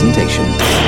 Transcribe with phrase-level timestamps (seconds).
[0.00, 0.79] presentation.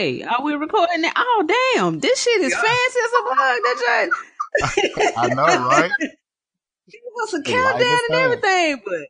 [0.00, 1.12] Are we recording that?
[1.16, 2.00] Oh, damn.
[2.00, 3.36] This shit is fancy as a bug.
[3.36, 4.08] That
[4.58, 5.90] just, I know, right?
[6.00, 8.82] give us a countdown and everything.
[8.84, 9.08] But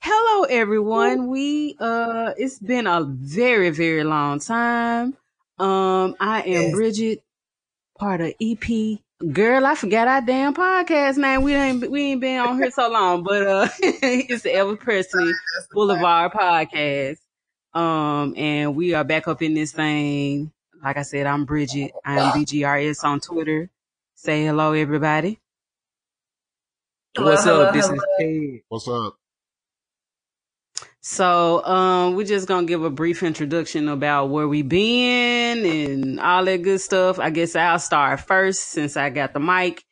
[0.00, 1.28] hello, everyone.
[1.28, 5.16] We, uh, it's been a very, very long time.
[5.58, 7.22] Um, I am Bridget,
[7.98, 8.98] part of EP.
[9.32, 11.42] Girl, I forgot our damn podcast name.
[11.42, 15.30] We ain't we ain't been on here so long, but uh, it's the Elvis Presley
[15.72, 17.16] Boulevard podcast.
[17.76, 20.50] Um, and we are back up in this thing.
[20.82, 21.92] Like I said, I'm Bridget.
[22.02, 23.68] I am BGRS on Twitter.
[24.14, 25.38] Say hello, everybody.
[27.18, 27.74] What's up?
[27.74, 28.60] This is Ted.
[28.70, 29.18] What's up?
[31.02, 36.46] So, um, we're just gonna give a brief introduction about where we've been and all
[36.46, 37.18] that good stuff.
[37.18, 39.84] I guess I'll start first since I got the mic.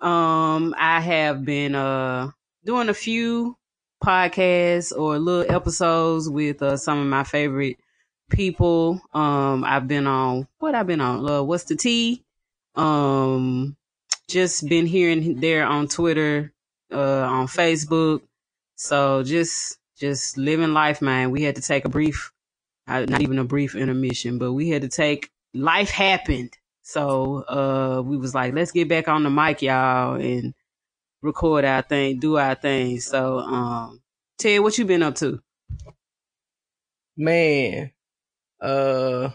[0.00, 2.32] Um, I have been, uh,
[2.64, 3.56] doing a few
[4.02, 7.78] podcasts or little episodes with, uh, some of my favorite
[8.30, 9.00] people.
[9.12, 12.24] Um, I've been on, what I've been on, uh, what's the T?
[12.74, 13.76] Um,
[14.28, 16.52] just been here and there on Twitter,
[16.92, 18.22] uh, on Facebook.
[18.76, 21.30] So just, just living life, man.
[21.30, 22.32] We had to take a brief,
[22.86, 26.56] uh, not even a brief intermission, but we had to take, life happened.
[26.82, 30.54] So, uh, we was like, let's get back on the mic, y'all, and
[31.22, 33.00] record our thing, do our thing.
[33.00, 34.00] So, um,
[34.38, 35.40] Ted, what you been up to?
[37.16, 37.92] Man,
[38.60, 39.30] uh,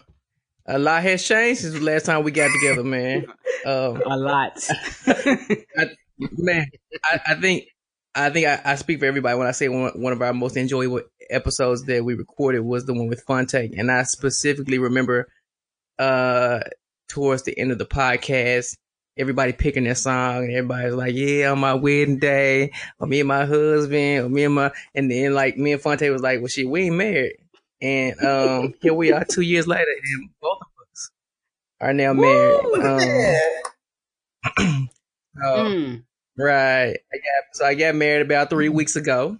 [0.66, 3.26] a lot has changed since the last time we got together, man.
[3.64, 4.64] Um, A lot.
[5.06, 6.66] I, man,
[7.04, 7.64] I, I think
[8.14, 10.56] I think I, I speak for everybody when I say one, one of our most
[10.56, 15.26] enjoyable episodes that we recorded was the one with Fonte, and I specifically remember
[15.98, 16.60] uh
[17.08, 18.76] towards the end of the podcast.
[19.18, 23.28] Everybody picking their song, and everybody's like, "Yeah, on my wedding day, or me and
[23.28, 26.48] my husband, or me and my," and then like me and Fonte was like, "Well,
[26.48, 27.36] shit, we ain't married,"
[27.80, 29.84] and um, here we are, two years later,
[30.14, 31.10] and both of us
[31.80, 32.64] are now married.
[34.58, 34.88] Um,
[35.42, 36.02] Mm.
[36.38, 36.96] Right.
[37.12, 39.38] I got so I got married about three weeks ago.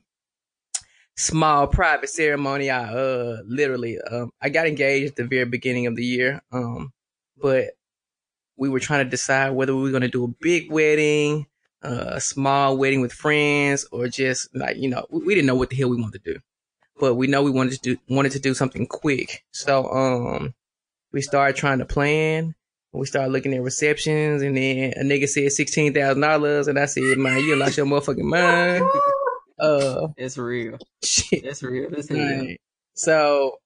[1.17, 2.71] Small private ceremony.
[2.71, 6.43] I uh literally um I got engaged at the very beginning of the year.
[6.53, 6.93] Um
[7.41, 7.71] but
[8.57, 11.47] we were trying to decide whether we were gonna do a big wedding,
[11.83, 15.55] uh, a small wedding with friends, or just like, you know, we, we didn't know
[15.55, 16.41] what the hell we wanted to do.
[16.99, 19.45] But we know we wanted to do wanted to do something quick.
[19.53, 20.55] So um
[21.13, 22.55] we started trying to plan.
[22.93, 26.87] We started looking at receptions, and then a nigga said sixteen thousand dollars, and I
[26.87, 28.89] said, "Man, you lost your motherfucking mind."
[29.59, 30.79] uh, it's real.
[31.03, 31.45] shit.
[31.45, 31.91] That's real.
[31.91, 32.57] That's real.
[32.95, 33.59] So,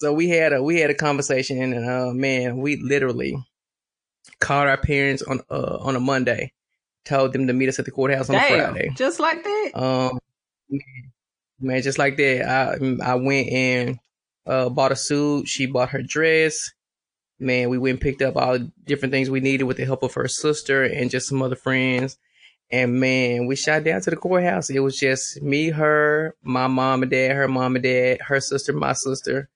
[0.00, 3.36] so we had a we had a conversation, and uh, man, we literally
[4.40, 6.52] called our parents on uh on a Monday,
[7.04, 8.72] told them to meet us at the courthouse on a Damn.
[8.72, 8.90] Friday.
[8.96, 9.70] Just like that.
[9.74, 10.18] Um,
[10.70, 11.12] man,
[11.60, 13.98] man, just like that, I I went and
[14.46, 15.48] uh bought a suit.
[15.48, 16.70] She bought her dress.
[17.40, 20.02] Man, we went and picked up all the different things we needed with the help
[20.02, 22.18] of her sister and just some other friends.
[22.70, 24.68] And man, we shot down to the courthouse.
[24.68, 28.72] It was just me, her, my mom and dad, her mom and dad, her sister,
[28.72, 29.48] my sister.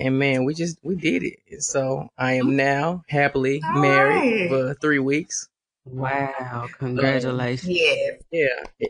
[0.00, 1.40] And man, we just we did it.
[1.50, 4.48] And so I am now happily All married right.
[4.48, 5.48] for three weeks.
[5.84, 6.68] Wow.
[6.78, 7.70] Congratulations.
[7.70, 8.12] Yeah.
[8.32, 8.88] Yeah.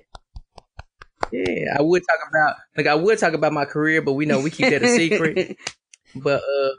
[1.32, 4.40] Yeah, I would talk about like I would talk about my career, but we know
[4.40, 5.56] we keep that a secret.
[6.12, 6.70] But uh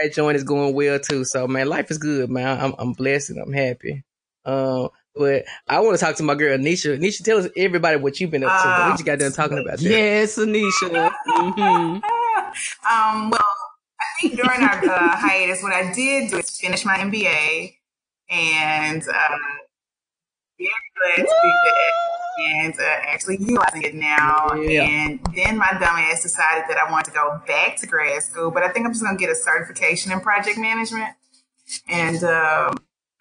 [0.00, 1.24] that joint is going well too.
[1.24, 2.60] So man, life is good, man.
[2.60, 4.04] I'm I'm blessed and I'm happy.
[4.44, 6.96] Um but I want to talk to my girl Nisha.
[6.96, 8.68] Nisha, tell us everybody what you've been up to.
[8.68, 9.82] Uh, what you got done talking about that?
[9.82, 11.10] yes, Anisha.
[11.26, 12.15] hmm
[12.90, 13.40] um, well,
[14.00, 17.74] I think during our uh, hiatus, what I did do is finish my MBA,
[18.30, 19.36] and uh,
[20.58, 24.54] very glad to do that, and uh, actually utilizing it now.
[24.54, 24.82] Yeah.
[24.84, 28.62] And then my dumbass decided that I wanted to go back to grad school, but
[28.62, 31.14] I think I'm just going to get a certification in project management.
[31.88, 32.76] And um,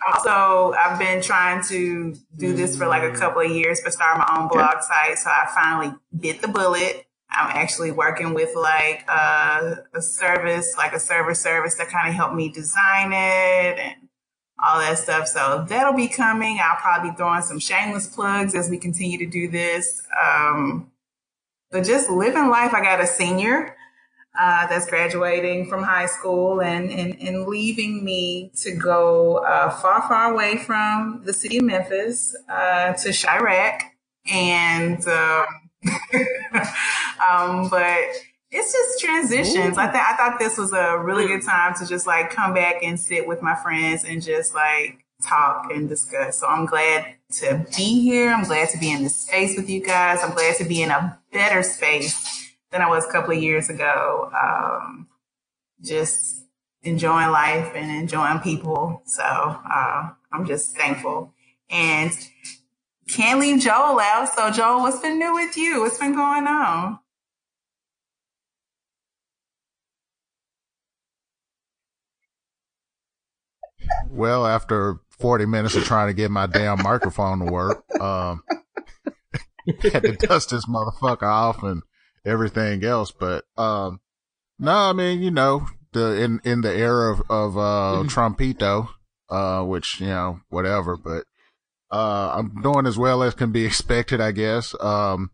[0.08, 4.18] also, I've been trying to do this for like a couple of years, but start
[4.18, 5.18] my own blog site.
[5.18, 7.05] So I finally bit the bullet.
[7.38, 12.16] I'm actually working with like uh, a service, like a server service that kind of
[12.16, 13.96] helped me design it and
[14.64, 15.28] all that stuff.
[15.28, 16.60] So that'll be coming.
[16.64, 20.02] I'll probably throw in some shameless plugs as we continue to do this.
[20.24, 20.92] Um,
[21.72, 22.74] So just living life.
[22.74, 23.76] I got a senior
[24.40, 30.02] uh, that's graduating from high school and, and, and leaving me to go uh, far,
[30.08, 33.82] far away from the city of Memphis uh, to Chiraq.
[34.32, 35.65] And, um,
[37.30, 38.00] um, but
[38.52, 39.78] it's just transitions.
[39.78, 42.84] I, th- I thought this was a really good time to just like come back
[42.84, 46.40] and sit with my friends and just like talk and discuss.
[46.40, 48.32] So I'm glad to be here.
[48.32, 50.20] I'm glad to be in this space with you guys.
[50.24, 53.70] I'm glad to be in a better space than I was a couple of years
[53.70, 54.32] ago.
[54.42, 55.08] Um,
[55.82, 56.44] just
[56.84, 59.02] enjoying life and enjoying people.
[59.06, 61.34] So uh, I'm just thankful
[61.70, 62.12] and
[63.10, 64.34] can't leave Joel out.
[64.36, 65.82] So Joel, what's been new with you?
[65.82, 67.00] What's been going on?
[74.10, 78.44] Well, after 40 minutes of trying to get my damn microphone to work, um,
[79.82, 81.82] had to dust this motherfucker off and
[82.26, 83.12] everything else.
[83.12, 84.00] But, um,
[84.58, 88.08] no, I mean, you know, the, in, in the era of, of, uh, mm-hmm.
[88.08, 88.90] Trumpito,
[89.30, 91.26] uh, which, you know, whatever, but,
[91.92, 94.76] uh, I'm doing as well as can be expected, I guess.
[94.80, 95.32] Um,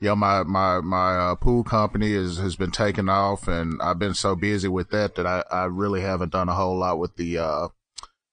[0.00, 3.98] you know, my, my, my, uh, pool company is, has been taken off and I've
[3.98, 7.16] been so busy with that that I, I really haven't done a whole lot with
[7.16, 7.68] the, uh,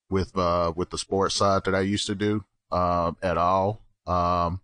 [0.08, 3.82] with, uh, with the sports side that I used to do, uh, at all.
[4.06, 4.62] Um,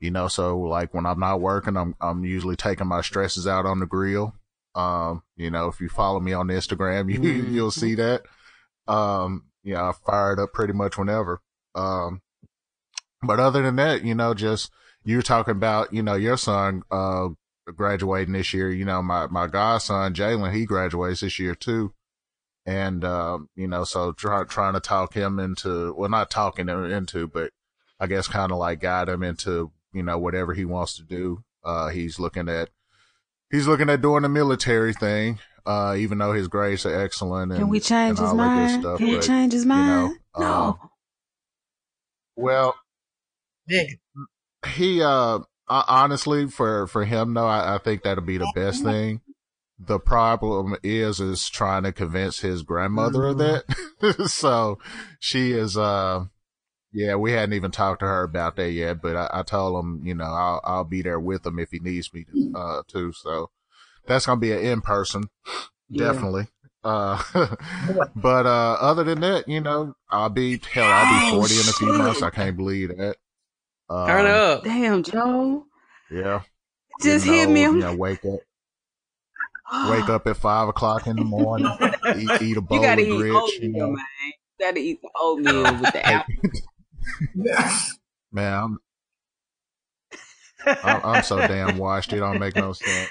[0.00, 3.64] you know, so like when I'm not working, I'm, I'm usually taking my stresses out
[3.64, 4.34] on the grill.
[4.74, 7.54] Um, you know, if you follow me on Instagram, you, mm-hmm.
[7.54, 8.22] you'll see that.
[8.88, 11.40] Um, yeah, you know, I fire it up pretty much whenever.
[11.76, 12.20] Um,
[13.22, 14.70] but other than that, you know, just
[15.04, 17.28] you're talking about, you know, your son, uh,
[17.74, 21.92] graduating this year, you know, my, my godson, Jalen, he graduates this year too.
[22.64, 26.84] And, um, you know, so try, trying to talk him into, well, not talking him
[26.84, 27.50] into, but
[27.98, 31.44] I guess kind of like guide him into you know, whatever he wants to do.
[31.64, 32.70] Uh, he's looking at,
[33.50, 35.38] he's looking at doing the military thing.
[35.64, 38.82] Uh, even though his grades are excellent and, Can we change his mind?
[38.82, 40.18] Stuff, Can we change his mind?
[40.36, 40.64] You know, no.
[40.64, 40.90] Um,
[42.34, 42.74] well,
[44.74, 49.20] he, uh, honestly, for, for him, though, I, I think that'll be the best thing.
[49.78, 53.40] The problem is, is trying to convince his grandmother mm-hmm.
[53.40, 54.28] of that.
[54.28, 54.78] so
[55.18, 56.26] she is, uh,
[56.92, 60.02] yeah, we hadn't even talked to her about that yet, but I, I told him,
[60.04, 63.12] you know, I'll, I'll be there with him if he needs me to, uh, too.
[63.12, 63.50] So
[64.06, 65.24] that's going to be an in person.
[65.88, 66.12] Yeah.
[66.12, 66.46] Definitely.
[66.84, 67.22] Uh,
[68.14, 71.72] but, uh, other than that, you know, I'll be, hell, I'll be 40 in a
[71.72, 72.22] few months.
[72.22, 73.16] I can't believe that.
[73.92, 74.64] Um, Turn up.
[74.64, 75.66] Damn, Joe.
[76.10, 76.40] Yeah.
[77.02, 77.62] Just hit me.
[77.62, 78.40] You know, wake up.
[79.90, 81.70] Wake up at five o'clock in the morning.
[82.16, 83.36] eat, eat a bowl of grits.
[83.36, 83.90] Oatmeal, you know.
[83.90, 84.06] man.
[84.58, 86.34] You gotta eat the oatmeal with the apple.
[88.34, 88.78] Man, I'm,
[90.84, 92.14] I'm, I'm so damn washed.
[92.14, 93.10] It don't make no sense.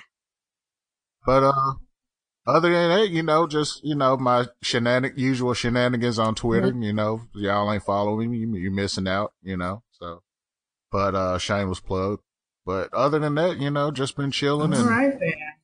[1.26, 1.74] But uh,
[2.48, 6.70] other than that, you know, just you know my shenanig- usual shenanigans on Twitter.
[6.70, 6.82] Mm-hmm.
[6.82, 9.34] You know, y'all ain't following me, you, are missing out.
[9.44, 10.24] You know, so.
[10.92, 12.20] But uh, shameless plug.
[12.66, 15.14] But other than that, you know, just been chilling and right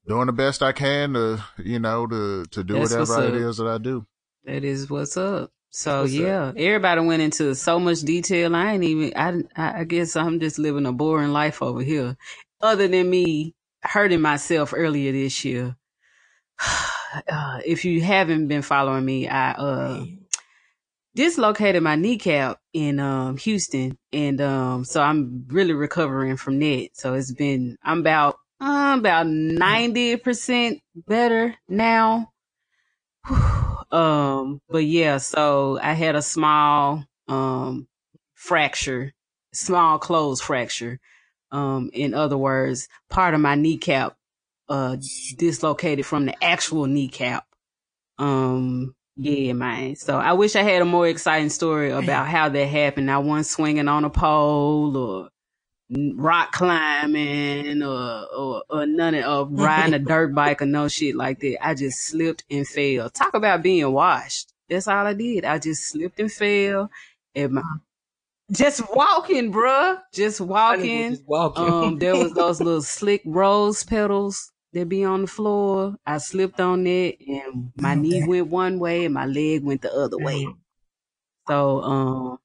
[0.08, 3.57] doing the best I can to, you know, to to do That's whatever it is
[3.57, 4.07] that I do.
[4.46, 5.52] That is what's up.
[5.69, 6.57] So What's yeah, that?
[6.57, 8.56] everybody went into so much detail.
[8.56, 9.14] I ain't even.
[9.16, 12.18] I I guess I'm just living a boring life over here.
[12.62, 13.54] Other than me
[13.84, 15.76] hurting myself earlier this year.
[17.31, 20.06] Uh, if you haven't been following me, I uh
[21.18, 26.90] dislocated my kneecap in um Houston, and um so I'm really recovering from that.
[26.94, 32.31] So it's been I'm about uh, about ninety percent better now.
[33.90, 37.88] Um, but yeah, so I had a small um
[38.33, 39.14] fracture,
[39.54, 41.00] small closed fracture.
[41.54, 44.18] Um, in other words, part of my kneecap
[44.68, 44.97] uh
[45.38, 47.45] dislocated from the actual kneecap.
[48.18, 49.95] Um, yeah, man.
[49.95, 53.09] So I wish I had a more exciting story about how that happened.
[53.09, 55.30] I wasn't swinging on a pole or
[56.16, 61.40] rock climbing or, or, or none of riding a dirt bike or no shit like
[61.40, 61.66] that.
[61.66, 63.09] I just slipped and fell.
[63.09, 64.54] Talk about being washed.
[64.69, 65.45] That's all I did.
[65.45, 66.92] I just slipped and fell.
[67.33, 67.64] And my,
[68.52, 70.00] just walking, bruh.
[70.14, 71.12] Just walking.
[71.12, 71.66] Just walking.
[71.66, 75.95] um, there was those little slick rose petals that be on the floor.
[76.06, 79.94] I slipped on it and my knee went one way and my leg went the
[79.94, 80.47] other way.
[81.47, 82.40] So, um,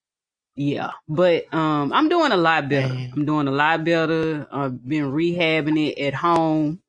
[0.55, 2.95] yeah, but um, I'm doing a lot better.
[2.95, 4.47] I'm doing a lot better.
[4.53, 6.81] I've been rehabbing it at home.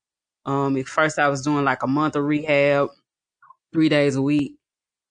[0.46, 2.90] Um, at first I was doing like a month of rehab,
[3.72, 4.56] three days a week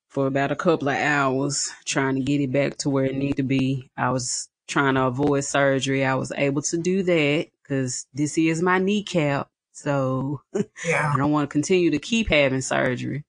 [0.09, 3.39] for about a couple of hours, trying to get it back to where it needed
[3.39, 3.91] to be.
[3.97, 6.05] I was trying to avoid surgery.
[6.05, 9.49] I was able to do that because this is my kneecap.
[9.73, 10.43] So
[10.87, 11.13] Yeah.
[11.15, 13.25] I don't want to continue to keep having surgery.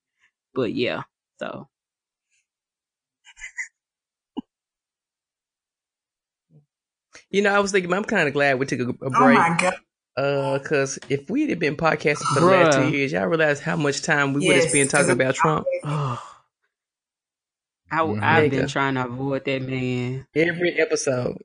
[0.53, 1.03] But yeah,
[1.39, 1.67] so
[7.29, 9.37] You know, I was thinking, I'm kind of glad we took a, a Oh break.
[9.37, 9.73] my god.
[10.15, 13.75] Uh, cause if we had been podcasting for the last two years, y'all realize how
[13.75, 16.21] much time we would have Yes, spent talking 'cause about Trump oh,
[17.91, 18.23] I, Mhm.
[18.23, 20.27] I've been trying to avoid that man.
[20.35, 21.41] every episode.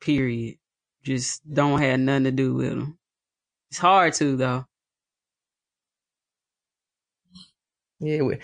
[0.00, 0.58] Period.
[1.02, 2.98] Just don't have nothing to do with him.
[3.74, 4.66] It's hard to though.
[7.98, 8.38] Yeah, we,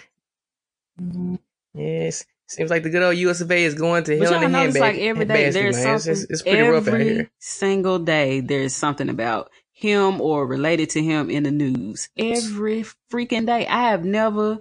[1.72, 2.25] yes.
[2.49, 4.58] Seems like the good old US of A is going to But hell in a
[4.58, 4.80] handbag.
[4.80, 5.94] like every day basket, there's man.
[5.94, 6.22] It's, something.
[6.22, 7.30] it's, it's pretty rough out every here.
[7.38, 12.08] single day there's something about him or related to him in the news.
[12.18, 13.68] Every freaking day.
[13.68, 14.58] I have never,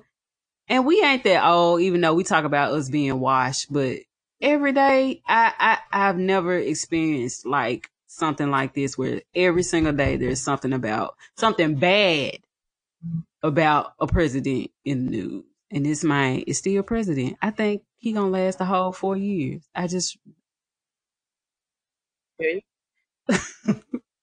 [0.68, 3.98] and we ain't that old, even though we talk about us being washed, but
[4.40, 5.52] every day I,
[5.92, 11.16] I, I've never experienced like something like this where every single day there's something about
[11.38, 12.38] something bad
[13.44, 15.44] about a president in the news.
[15.72, 17.38] And this man is still president.
[17.42, 19.62] I think he gonna last the whole four years.
[19.76, 20.18] I just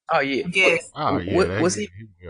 [0.08, 0.44] Oh yeah.
[0.52, 0.90] Yes.
[0.94, 1.88] Oh yeah, What- what's he-
[2.20, 2.28] he.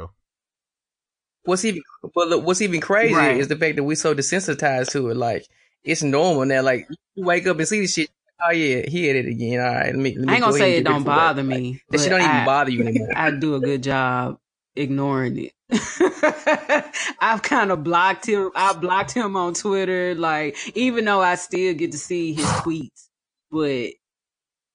[1.44, 1.82] What's even
[2.14, 3.36] but what's even crazier Right.
[3.38, 5.16] is the fact that we're so desensitized to it.
[5.16, 5.46] Like
[5.84, 6.62] it's normal now.
[6.62, 8.10] Like you wake up and see this shit.
[8.45, 9.61] Oh yeah, he had it again.
[9.61, 10.14] All right, let me.
[10.16, 11.81] Let me I ain't gonna say it don't bother Like, me.
[11.90, 13.09] that shit don't even I- bother you anymore.
[13.16, 14.38] I do a good job
[14.75, 15.52] ignoring it.
[17.21, 18.50] I've kind of blocked him.
[18.55, 23.09] I blocked him on Twitter, like even though I still get to see his tweets.
[23.50, 23.93] But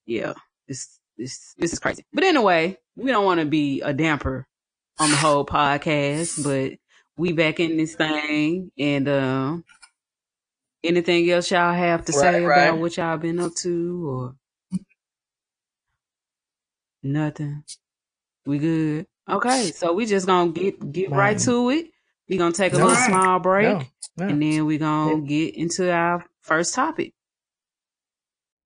[0.06, 0.34] yeah,
[0.68, 2.04] this this this is crazy.
[2.14, 4.48] But anyway, we don't want to be a damper
[5.00, 6.78] on the whole podcast, but
[7.18, 9.64] we back in this thing and um
[10.84, 12.64] anything else y'all have to say Right, right.
[12.68, 14.36] about what y'all been up to or
[17.04, 17.64] nothing?
[18.46, 19.08] We good.
[19.30, 21.46] Okay, so we just gonna get get right Man.
[21.46, 21.92] to it.
[22.28, 22.88] We gonna take a No.
[22.88, 23.82] little small break No,
[24.18, 24.28] no.
[24.28, 27.14] and then we gonna get into our first topic.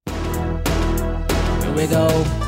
[0.08, 2.45] Here we go.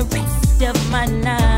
[0.00, 1.49] The rest of my life.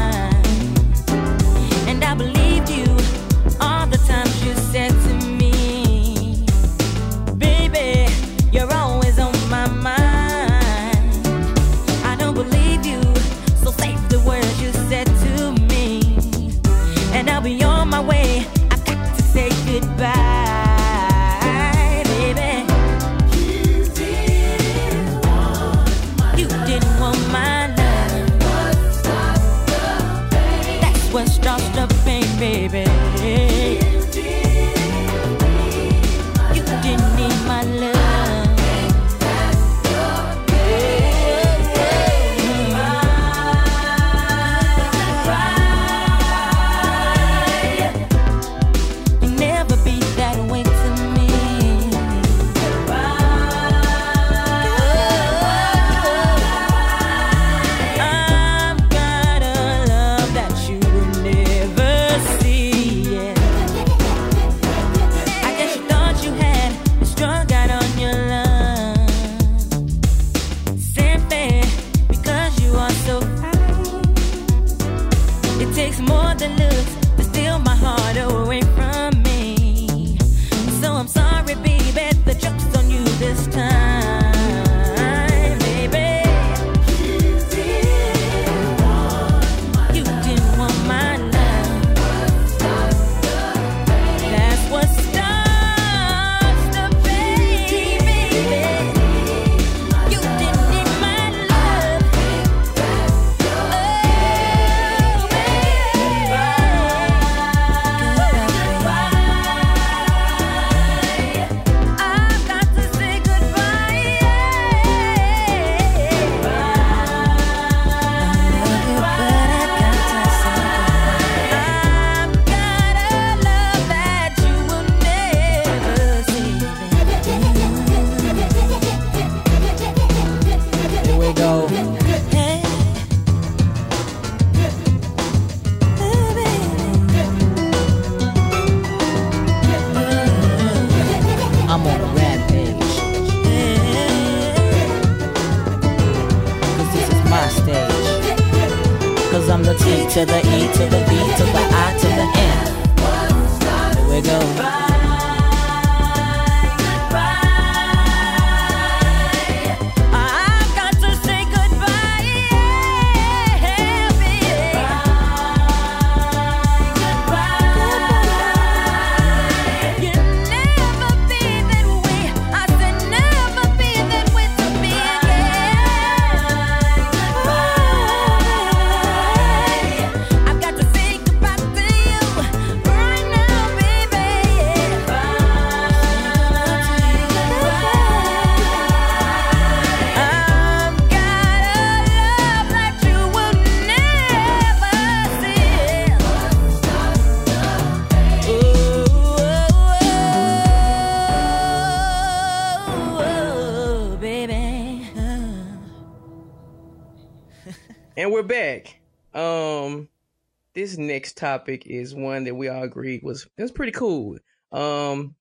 [210.82, 214.38] This next topic is one that we all agreed was it was pretty cool.
[214.72, 215.36] Um,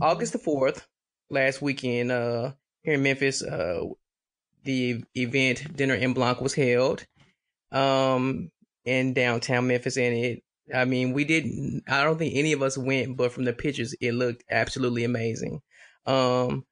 [0.00, 0.88] August the fourth,
[1.30, 2.50] last weekend, uh,
[2.82, 3.84] here in Memphis, uh,
[4.64, 7.06] the event Dinner en Blanc was held,
[7.70, 8.50] um,
[8.84, 10.42] in downtown Memphis, and it.
[10.74, 11.84] I mean, we didn't.
[11.86, 15.60] I don't think any of us went, but from the pictures, it looked absolutely amazing.
[16.06, 16.64] Um,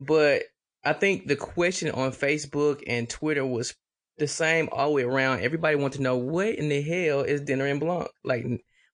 [0.00, 0.42] but
[0.82, 3.76] I think the question on Facebook and Twitter was
[4.18, 5.40] the same all the way around.
[5.40, 8.08] Everybody wanted to know what in the hell is Dinner en Blanc.
[8.24, 8.44] Like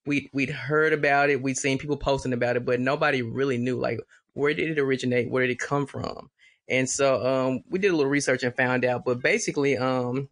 [0.05, 3.79] we we'd heard about it, we'd seen people posting about it, but nobody really knew
[3.79, 4.01] like
[4.35, 6.31] where did it originate, where did it come from.
[6.69, 9.05] And so um, we did a little research and found out.
[9.05, 10.29] But basically, um,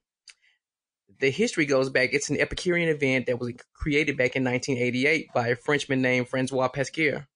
[1.18, 2.10] the history goes back.
[2.12, 6.68] It's an Epicurean event that was created back in 1988 by a Frenchman named Francois
[6.68, 7.26] Pasquier.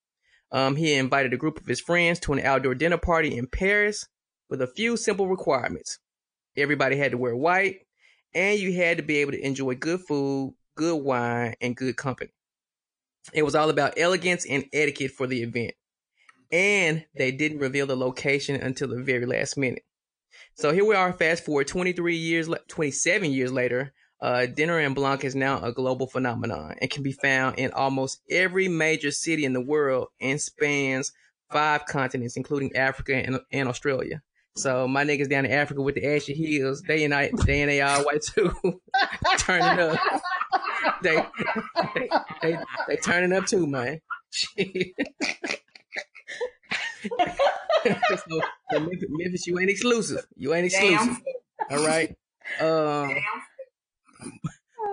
[0.53, 4.07] Um, he invited a group of his friends to an outdoor dinner party in Paris
[4.49, 5.99] with a few simple requirements.
[6.57, 7.81] Everybody had to wear white,
[8.35, 12.31] and you had to be able to enjoy good food, good wine, and good company.
[13.33, 15.75] It was all about elegance and etiquette for the event.
[16.53, 19.85] And they didn't reveal the location until the very last minute.
[20.55, 23.93] So here we are, fast forward 23 years, 27 years later.
[24.21, 28.21] Uh, Dinner en Blanc is now a global phenomenon and can be found in almost
[28.31, 31.13] every major city in the world and spans
[31.51, 34.23] five continents, including Africa and, and Australia.
[34.57, 37.71] So my niggas down in Africa with the ashy heels, they and I, they and
[37.71, 38.53] they all white too,
[39.39, 39.99] turning up.
[41.03, 41.25] They,
[41.95, 42.09] they,
[42.43, 44.01] they, they turning up too, man.
[47.85, 48.41] So,
[48.71, 50.27] so Memphis, Memphis, you ain't exclusive.
[50.37, 51.19] You ain't exclusive.
[51.69, 51.79] Damn.
[51.79, 52.17] All right.
[52.61, 53.15] Um,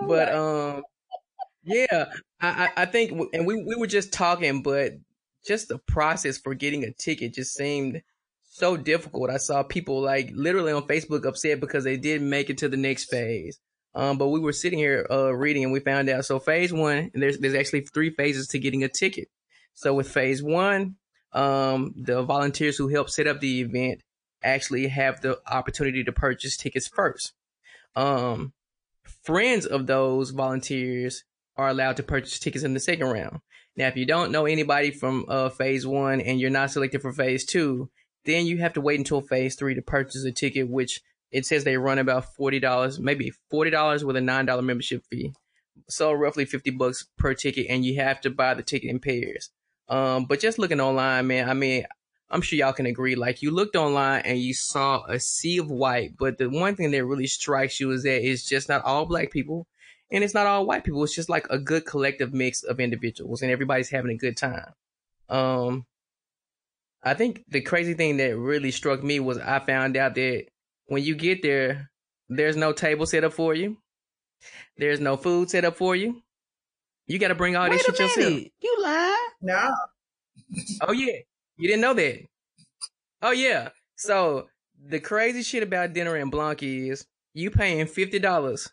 [0.06, 0.82] but um,
[1.64, 2.06] yeah,
[2.40, 4.92] I, I I think, and we we were just talking, but
[5.46, 8.02] just the process for getting a ticket just seemed
[8.54, 9.30] so difficult.
[9.30, 12.76] I saw people like literally on Facebook upset because they didn't make it to the
[12.76, 13.58] next phase.
[13.94, 16.26] Um, but we were sitting here uh reading and we found out.
[16.26, 19.28] So phase one, and there's there's actually three phases to getting a ticket.
[19.74, 20.96] So with phase one,
[21.32, 24.02] um, the volunteers who help set up the event
[24.42, 27.32] actually have the opportunity to purchase tickets first.
[27.96, 28.52] Um,
[29.22, 31.24] friends of those volunteers
[31.56, 33.40] are allowed to purchase tickets in the second round.
[33.76, 37.12] Now, if you don't know anybody from uh, phase one and you're not selected for
[37.12, 37.90] phase two,
[38.24, 41.64] then you have to wait until phase three to purchase a ticket, which it says
[41.64, 45.32] they run about forty dollars, maybe forty dollars with a nine dollar membership fee.
[45.88, 49.50] So roughly fifty bucks per ticket, and you have to buy the ticket in pairs.
[49.88, 51.84] Um, but just looking online, man, I mean,
[52.30, 53.14] I'm sure y'all can agree.
[53.14, 56.90] Like you looked online and you saw a sea of white, but the one thing
[56.92, 59.66] that really strikes you is that it's just not all black people
[60.10, 61.04] and it's not all white people.
[61.04, 64.72] It's just like a good collective mix of individuals and everybody's having a good time.
[65.28, 65.84] Um,
[67.02, 70.46] I think the crazy thing that really struck me was I found out that
[70.86, 71.90] when you get there,
[72.28, 73.76] there's no table set up for you.
[74.76, 76.22] There's no food set up for you.
[77.06, 78.32] You got to bring all Wait this a shit yourself.
[78.32, 78.52] minute.
[78.60, 79.28] You lie.
[79.40, 79.70] No.
[80.82, 81.16] Oh yeah,
[81.56, 82.20] you didn't know that.
[83.22, 83.70] Oh yeah.
[83.96, 84.48] So
[84.86, 88.68] the crazy shit about dinner en Blanc is you paying fifty dollars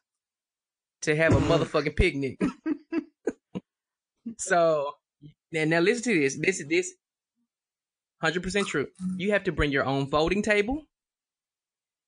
[1.04, 2.38] to have a motherfucking picnic.
[4.38, 4.94] so
[5.52, 6.38] now, now listen to this.
[6.38, 6.94] This is this
[8.22, 8.88] hundred percent true.
[9.18, 10.84] You have to bring your own folding table.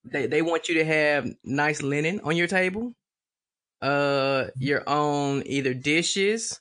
[0.04, 2.94] They they want you to have nice linen on your table.
[3.82, 6.60] Uh, your own either dishes,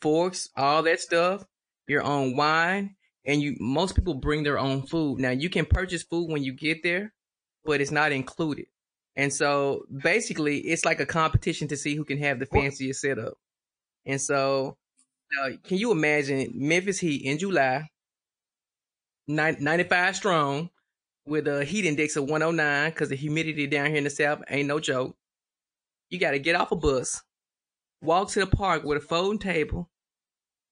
[0.00, 1.44] forks, all that stuff.
[1.86, 5.20] Your own wine, and you most people bring their own food.
[5.20, 7.12] Now you can purchase food when you get there,
[7.64, 8.66] but it's not included.
[9.16, 13.34] And so basically, it's like a competition to see who can have the fanciest setup.
[14.06, 14.76] And so,
[15.42, 17.88] uh, can you imagine Memphis Heat in July,
[19.28, 20.70] nine- 95 strong,
[21.28, 24.66] with a heat index of 109 because the humidity down here in the south ain't
[24.68, 25.16] no joke.
[26.10, 27.22] You got to get off a bus,
[28.00, 29.90] walk to the park with a folding table,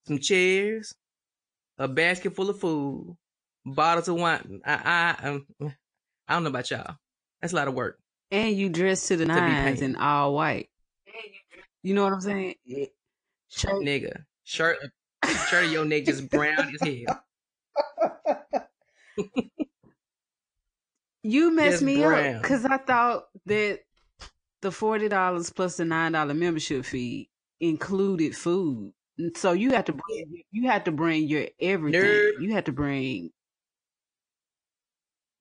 [0.07, 0.95] some chairs,
[1.77, 3.15] a basket full of food,
[3.65, 4.61] bottles of wine.
[4.65, 5.45] I, I, um,
[6.27, 6.95] I don't know about y'all.
[7.41, 7.99] That's a lot of work.
[8.31, 10.69] And you dress to the be nines in all white.
[11.83, 12.55] You know what I'm saying?
[13.49, 14.77] Shirt, Nigga, shirt,
[15.49, 17.23] shirt of your neck just brown as hell.
[21.23, 22.35] You messed Just me brown.
[22.35, 23.81] up because I thought that
[24.61, 28.93] the forty dollars plus the nine dollar membership fee included food.
[29.35, 32.01] So you had to bring, you had to bring your everything.
[32.01, 32.41] Nerd.
[32.41, 33.31] You had to bring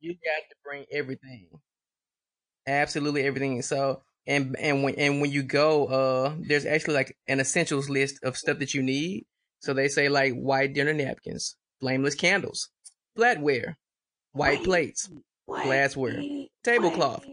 [0.01, 1.49] You got to bring everything.
[2.67, 3.63] Absolutely everything.
[3.63, 8.19] So and and when and when you go, uh, there's actually like an essentials list
[8.25, 9.27] of stuff that you need.
[9.61, 12.69] So they say like white dinner napkins, flameless candles,
[13.17, 13.75] flatware,
[14.33, 15.09] white plates,
[15.47, 16.23] glassware,
[16.65, 17.25] tablecloth,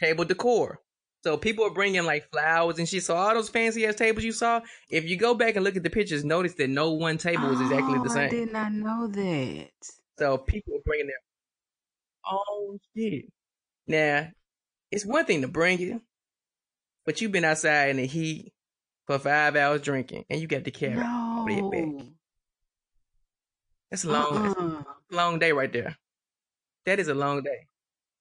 [0.00, 0.80] table decor.
[1.22, 3.02] So people are bringing like flowers and shit.
[3.02, 5.82] So all those fancy ass tables you saw, if you go back and look at
[5.82, 8.26] the pictures, notice that no one table was exactly Oh, the same.
[8.26, 9.70] I did not know that.
[10.18, 11.16] So people are bringing their
[12.30, 13.24] own shit.
[13.88, 14.28] Now,
[14.92, 16.00] it's one thing to bring it,
[17.04, 18.52] but you've been outside in the heat
[19.06, 22.06] for five hours drinking, and you got to carry all that back.
[23.90, 23.90] No.
[23.90, 24.82] That's a long, Uh-uh.
[25.12, 25.96] a long day right there.
[26.86, 27.66] That is a long day.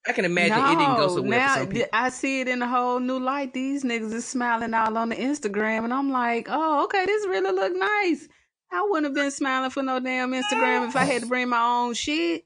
[0.08, 1.88] I can imagine it didn't go so well now for some people.
[1.92, 3.54] I see it in a whole new light.
[3.54, 7.52] These niggas is smiling all on the Instagram, and I'm like, oh, okay, this really
[7.52, 8.28] look nice.
[8.72, 11.62] I wouldn't have been smiling for no damn Instagram if I had to bring my
[11.62, 12.44] own shit.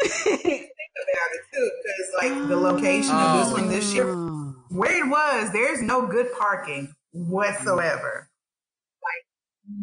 [0.00, 4.54] about it too, because like the location of this one this year, Oh.
[4.70, 7.30] where it was, there's no good parking mm-hmm.
[7.30, 8.29] whatsoever.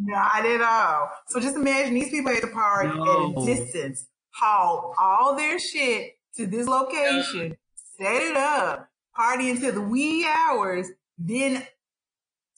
[0.06, 1.10] Like not at all.
[1.28, 6.18] So just imagine these people at the park at a distance, haul all their shit
[6.36, 7.58] to this location,
[7.98, 11.54] set it up, party until the wee hours, then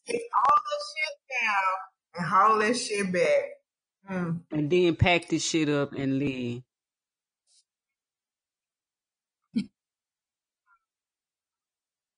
[0.06, 3.44] take all the shit down and haul that shit back.
[4.12, 4.40] Mm.
[4.52, 6.64] And then pack this shit up and leave.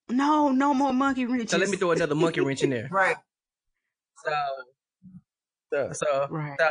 [0.10, 1.51] No, no more monkey wrenches.
[1.51, 2.89] So let me throw another monkey wrench in there.
[2.91, 3.15] Right.
[4.25, 4.31] So,
[5.71, 6.57] so, so, Right.
[6.60, 6.69] so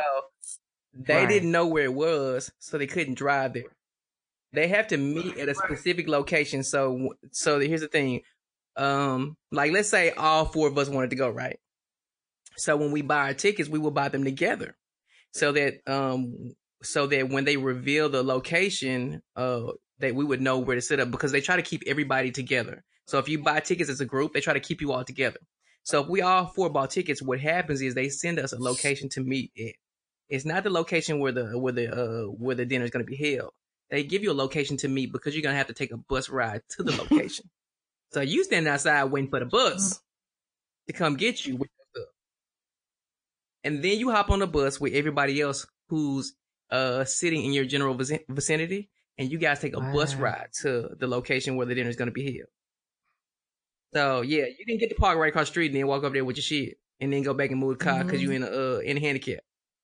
[0.93, 1.29] they Right.
[1.29, 3.63] didn't know where it was, so they couldn't drive there.
[4.53, 6.63] They have to meet at a specific location.
[6.63, 8.21] So, so here's the thing.
[8.75, 11.59] Um, like let's say all four of us wanted to go, right?
[12.57, 14.75] So when we buy our tickets, we will buy them together,
[15.33, 20.59] so that um, so that when they reveal the location, uh, that we would know
[20.59, 22.83] where to sit up because they try to keep everybody together.
[23.07, 25.39] So if you buy tickets as a group, they try to keep you all together.
[25.83, 29.09] So if we all four bought tickets, what happens is they send us a location
[29.09, 29.73] to meet at.
[30.29, 33.09] It's not the location where the where the uh where the dinner is going to
[33.09, 33.51] be held.
[33.89, 35.97] They give you a location to meet because you're going to have to take a
[35.97, 37.49] bus ride to the location.
[38.11, 39.99] so you stand outside waiting for the bus
[40.87, 41.69] to come get you with.
[43.63, 46.33] And then you hop on the bus with everybody else who's
[46.69, 51.07] uh sitting in your general vicinity and you guys take a bus ride to the
[51.07, 52.49] location where the dinner is going to be held.
[53.93, 56.13] So yeah, you didn't get to park right across the street and then walk up
[56.13, 58.43] there with your shit and then go back and move the car because you in
[58.43, 59.39] a uh, in a handicap.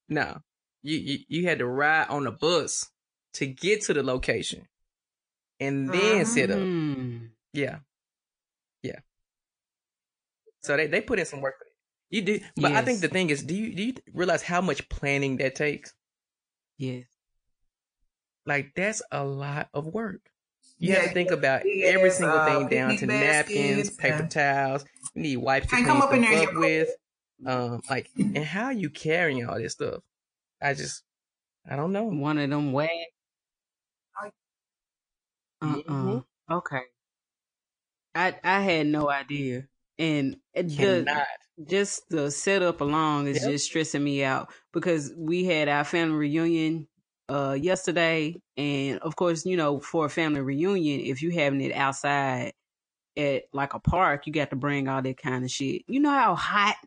[0.07, 0.41] No,
[0.81, 2.89] you, you you had to ride on the bus
[3.33, 4.67] to get to the location
[5.59, 6.59] and then sit up.
[6.59, 7.29] Mm.
[7.53, 7.79] Yeah,
[8.83, 8.99] yeah.
[10.61, 11.73] So they they put in some work for it.
[12.09, 14.87] You do, but I think the thing is, do you do you realize how much
[14.87, 15.93] planning that takes?
[16.77, 17.05] Yes.
[18.45, 20.21] Like that's a lot of work.
[20.79, 23.97] You have to think about big every single uh, thing down to picnic napkins, baskets
[23.97, 24.85] paper and- towels.
[25.15, 26.89] You need wipes to Can't clean come up in there up with.
[27.45, 30.01] Um, like, and how are you carrying all this stuff?
[30.61, 31.03] I just,
[31.69, 32.03] I don't know.
[32.03, 32.89] One of them wag.
[34.21, 34.29] I-
[35.61, 36.21] Uh uh.
[36.57, 36.81] Okay.
[38.15, 39.67] I I had no idea,
[39.99, 41.25] and the
[41.67, 43.51] just the setup alone is Yep.
[43.51, 46.87] just stressing me out because we had our family reunion
[47.29, 51.73] uh yesterday and of course you know for a family reunion if you having it
[51.73, 52.53] outside
[53.17, 56.11] at like a park you got to bring all that kind of shit you know
[56.11, 56.77] how hot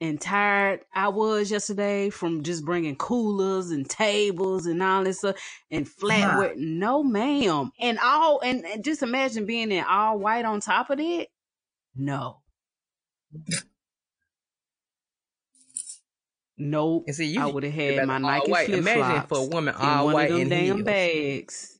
[0.00, 5.36] and tired I was yesterday from just bringing coolers and tables and all this stuff
[5.70, 6.56] and flatware.
[6.56, 7.70] No, ma'am.
[7.78, 11.28] And all, and, and just imagine being in all white on top of it.
[11.94, 12.38] No.
[16.60, 17.04] Nope.
[17.06, 18.66] And see, you I would have had my Nike white.
[18.66, 20.84] flip Imagine flops for a woman in all one white of them and damn heels.
[20.84, 21.76] bags.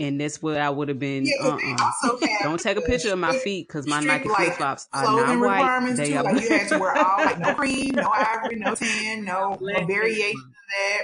[0.00, 1.26] And that's what I would have been.
[1.26, 1.76] Yeah, uh-uh.
[1.76, 4.88] have Don't take a the picture of my feet because my Nike like, flip flops
[4.94, 5.60] are not white.
[5.60, 6.16] requirements They too.
[6.16, 9.58] are Like you had to wear all like no cream, no ivory, no tan, no,
[9.60, 11.02] no variation of that.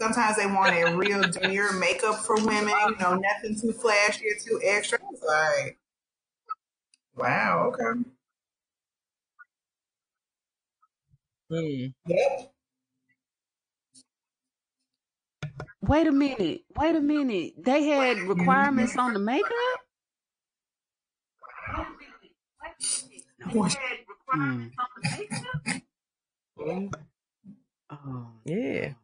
[0.00, 4.34] Sometimes they want a real demure makeup for women, you know, nothing too flashy or
[4.44, 4.98] too extra.
[5.12, 5.78] It's like
[7.16, 7.72] Wow.
[7.72, 8.00] Okay.
[11.54, 11.94] Mm.
[12.08, 12.52] Yep.
[15.82, 16.62] Wait a minute.
[16.76, 17.54] Wait a minute.
[17.58, 19.50] They had requirements on the makeup?
[24.34, 24.70] Mm.
[27.90, 28.28] Oh.
[28.44, 28.94] Yeah.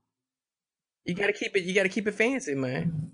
[1.04, 1.64] You gotta keep it.
[1.64, 3.12] You gotta keep it fancy, man.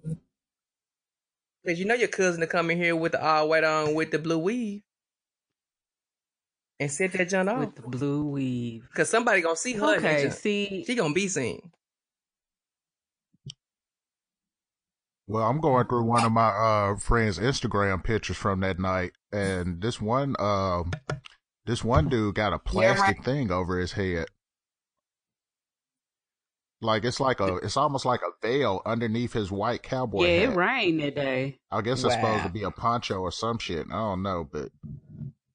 [1.66, 4.12] Cause you know your cousin to come in here with the all white on with
[4.12, 4.82] the blue weave,
[6.78, 7.58] and set that junk off.
[7.58, 8.88] With the blue weave.
[8.94, 9.94] Cause somebody gonna see her.
[9.94, 11.70] in Okay, see, she gonna be seen.
[15.28, 19.80] Well, I'm going through one of my uh friends' Instagram pictures from that night, and
[19.82, 20.92] this one um
[21.64, 24.26] this one dude got a Yeah, plastic thing over his head.
[26.80, 30.52] Like it's like a it's almost like a veil underneath his white cowboy yeah, hat.
[30.52, 31.58] it rained that day.
[31.70, 33.86] I guess it's supposed to be a poncho or some shit.
[33.90, 34.68] I don't know, but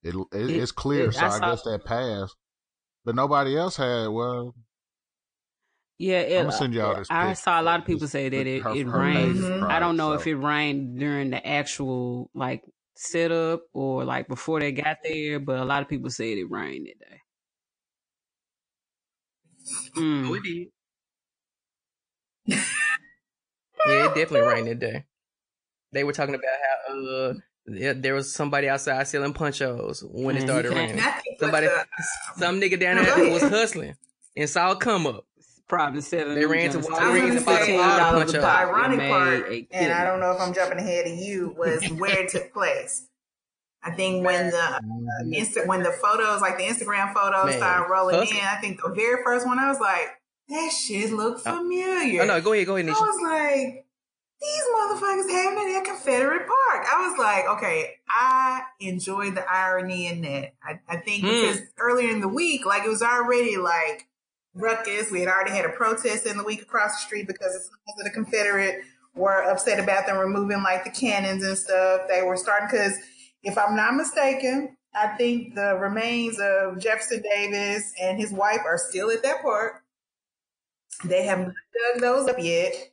[0.02, 2.36] it, it, It- it's clear, it- so I I, guess that passed.
[3.04, 4.08] But nobody else had.
[4.08, 4.54] Well,
[5.98, 7.08] Yeah, it, I'm gonna send y'all this.
[7.10, 7.36] I pic.
[7.38, 9.32] saw a lot of people This- say that it, her- it her rained.
[9.34, 9.58] face is Mhm.
[9.60, 12.62] private, I don't know if it rained during the actual like
[12.94, 16.86] setup or like before they got there, but a lot of people said it rained
[16.86, 17.18] that day.
[19.96, 20.36] Mm.
[20.36, 20.68] It did.
[23.86, 25.04] yeah, it definitely rained that day.
[25.92, 26.44] They were talking about
[26.88, 27.34] how uh
[27.66, 31.00] there there was somebody outside selling punchos when it started you raining.
[31.38, 31.68] Somebody,
[32.36, 33.94] some nigga down there was hustling
[34.36, 35.26] and saw it come up.
[35.68, 36.34] Probably seven.
[36.34, 39.52] They ran to the, I Walgreens and bought a lot of uh, the ironic part,
[39.70, 43.06] and I don't know if I'm jumping ahead of you, was where it took place.
[43.82, 44.80] I think when the uh,
[45.24, 48.36] Insta, when the photos, like the Instagram photos, Man, started rolling hustle.
[48.36, 50.08] in, I think the very first one, I was like,
[50.48, 52.22] that shit look familiar.
[52.22, 53.00] Oh no, go ahead, go ahead, I Nisha.
[53.00, 53.86] was like,
[54.42, 56.86] these motherfuckers having it at Confederate Park.
[56.92, 60.54] I was like, okay, I enjoyed the irony in that.
[60.62, 61.30] I, I think Hmm.
[61.30, 64.08] because earlier in the week, like it was already like
[64.54, 65.10] ruckus.
[65.10, 68.10] We had already had a protest in the week across the street because of the
[68.10, 68.82] Confederate
[69.14, 72.02] were upset about them removing like the cannons and stuff.
[72.08, 72.98] They were starting because
[73.42, 78.78] if I'm not mistaken, I think the remains of Jefferson Davis and his wife are
[78.78, 79.82] still at that park.
[81.04, 81.54] They haven't
[81.92, 82.91] dug those up yet.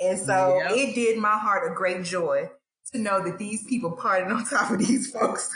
[0.00, 0.72] And so Yep.
[0.72, 2.50] it did my heart a great joy
[2.92, 5.50] to know that these people partied on top of these folks.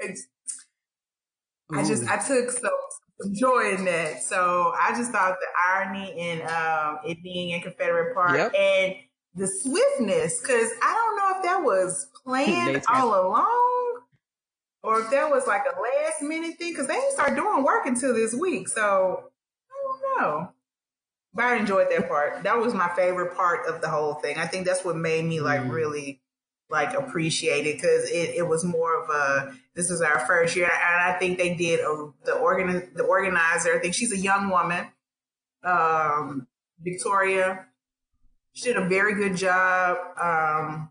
[0.00, 2.70] I just, I took so
[3.20, 4.22] some joy in that.
[4.22, 8.54] So I just thought the irony in um, it being in Confederate Park Yep.
[8.54, 8.94] and
[9.34, 14.00] the swiftness, because I don't know if that was planned all along
[14.82, 17.86] or if that was like a last minute thing, because they didn't start doing work
[17.86, 18.68] until this week.
[18.68, 19.30] So
[19.70, 20.52] I don't know.
[21.34, 22.42] But I enjoyed that part.
[22.42, 24.36] That was my favorite part of the whole thing.
[24.36, 25.70] I think that's what made me like Mm.
[25.70, 26.20] really
[26.72, 30.64] like appreciate it because it, it was more of a this is our first year
[30.72, 34.48] and I think they did a, the organ the organizer I think she's a young
[34.48, 34.86] woman
[35.62, 36.46] um
[36.80, 37.66] Victoria
[38.54, 40.90] she did a very good job um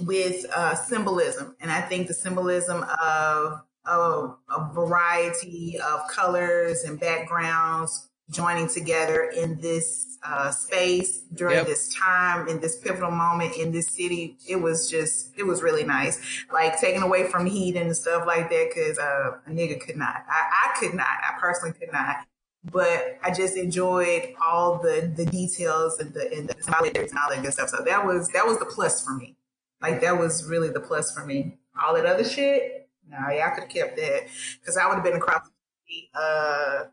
[0.00, 7.00] with uh symbolism and I think the symbolism of of a variety of colors and
[7.00, 11.66] backgrounds joining together in this uh, space during Yep.
[11.66, 14.36] this time in this pivotal moment in this city.
[14.48, 16.20] It was just it was really nice.
[16.52, 20.24] Like taking away from heat and stuff like that because uh, a nigga could not.
[20.28, 21.06] I, I could not.
[21.06, 22.26] I personally could not.
[22.62, 27.42] But i just enjoyed all the the details and the and the and all that
[27.42, 27.70] good stuff.
[27.70, 29.36] So that was that was the plus for me.
[29.80, 31.56] Like that was really the plus for me.
[31.82, 32.76] All that other shit
[33.10, 34.22] nah y'all could have kept that
[34.60, 35.52] because i would have been across the
[35.84, 36.84] street uh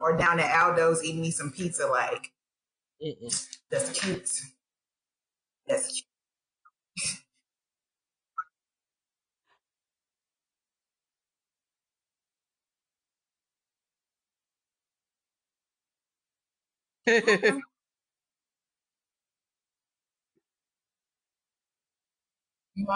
[0.00, 2.32] or down at aldo's eating me some pizza like
[3.02, 3.46] Mm-mm.
[3.70, 4.30] that's cute.
[5.68, 6.02] That's
[17.06, 17.24] cute.
[22.76, 22.86] Name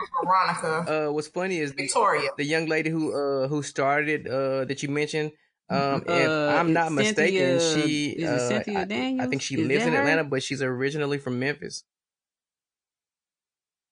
[0.00, 2.30] was Veronica uh, what's funny is the, Victoria.
[2.36, 5.32] the young lady who uh who started uh that you mentioned.
[5.68, 8.78] Um, if Uh, I'm not it's mistaken, Cynthia- she is it uh, Cynthia
[9.20, 10.00] I, I think she Is lives that in her?
[10.00, 11.82] Atlanta, but she's originally from Memphis.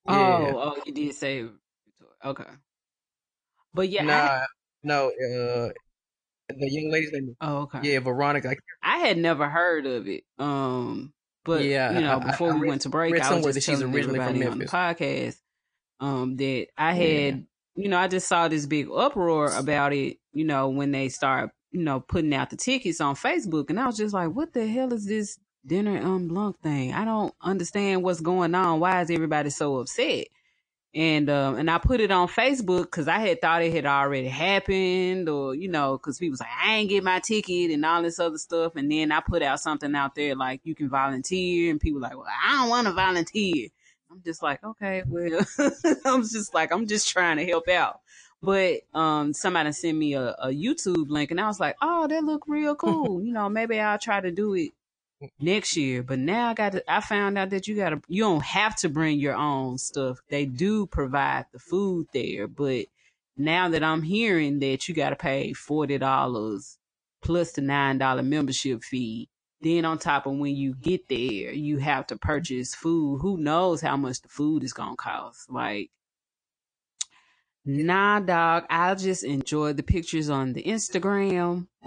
[0.06, 0.52] Oh, Yeah.
[0.54, 1.44] oh, you did say
[2.24, 2.44] okay.
[3.72, 4.46] But yeah, I,
[4.84, 5.70] no, uh,
[6.48, 7.34] the young lady's name.
[7.40, 7.80] oh, okay.
[7.82, 8.50] Yeah, Veronica.
[8.50, 8.56] I
[8.94, 10.22] I had never heard of it.
[10.38, 11.12] Um,
[11.44, 13.26] but Yeah, you know, I- I- before I we read- went to break, I was
[13.26, 15.38] somewhere just that she's telling originally from everybody on the podcast
[16.00, 20.18] um, that I had, you know, I just saw this big uproar about it.
[20.32, 23.86] You know, when they start, you know, putting out the tickets on Facebook, and I
[23.86, 26.92] was just like, "What the hell is this dinner en Blanc thing?
[26.92, 28.80] I don't understand what's going on.
[28.80, 30.26] Why is everybody so upset?"
[30.94, 34.28] And um and I put it on Facebook because I had thought it had already
[34.28, 38.02] happened, or you know, because people was like, I ain't get my ticket and all
[38.02, 38.76] this other stuff.
[38.76, 42.16] And then I put out something out there like you can volunteer, and people like,
[42.16, 43.70] well, I don't want to volunteer.
[44.14, 45.44] I'm just like, okay, well,
[46.04, 48.00] I'm just like, I'm just trying to help out.
[48.40, 52.22] But um, somebody sent me a, a YouTube link, and I was like, oh, that
[52.22, 53.20] look real cool.
[53.20, 54.70] you know, maybe I'll try to do it
[55.40, 56.04] next year.
[56.04, 58.76] But now I got to, I found out that you got to, you don't have
[58.76, 60.20] to bring your own stuff.
[60.28, 62.86] They do provide the food there, but
[63.36, 66.78] now that I'm hearing that you got to pay forty dollars
[67.20, 69.28] plus the nine dollar membership fee.
[69.60, 73.20] Then on top of when you get there, you have to purchase food.
[73.22, 75.50] Who knows how much the food is gonna cost?
[75.50, 75.90] Like,
[77.64, 78.64] nah, dog.
[78.70, 81.68] I'll just enjoy the pictures on the Instagram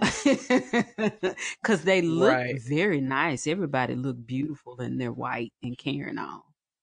[1.62, 2.60] because they look Right.
[2.68, 3.46] very nice.
[3.46, 6.42] Everybody looked beautiful and they're white and carrying on.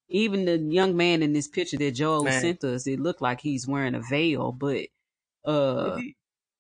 [0.10, 2.42] Even the young man in this picture that Joel Man.
[2.42, 4.88] sent us, it looked like he's wearing a veil, but
[5.46, 6.00] uh,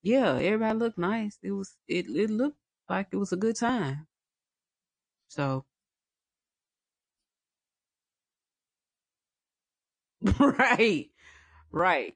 [0.04, 1.38] yeah, everybody looked nice.
[1.44, 2.58] It was it it looked
[2.90, 4.08] like it was a good time.
[5.36, 5.66] So
[10.40, 11.10] right,
[11.74, 12.14] right.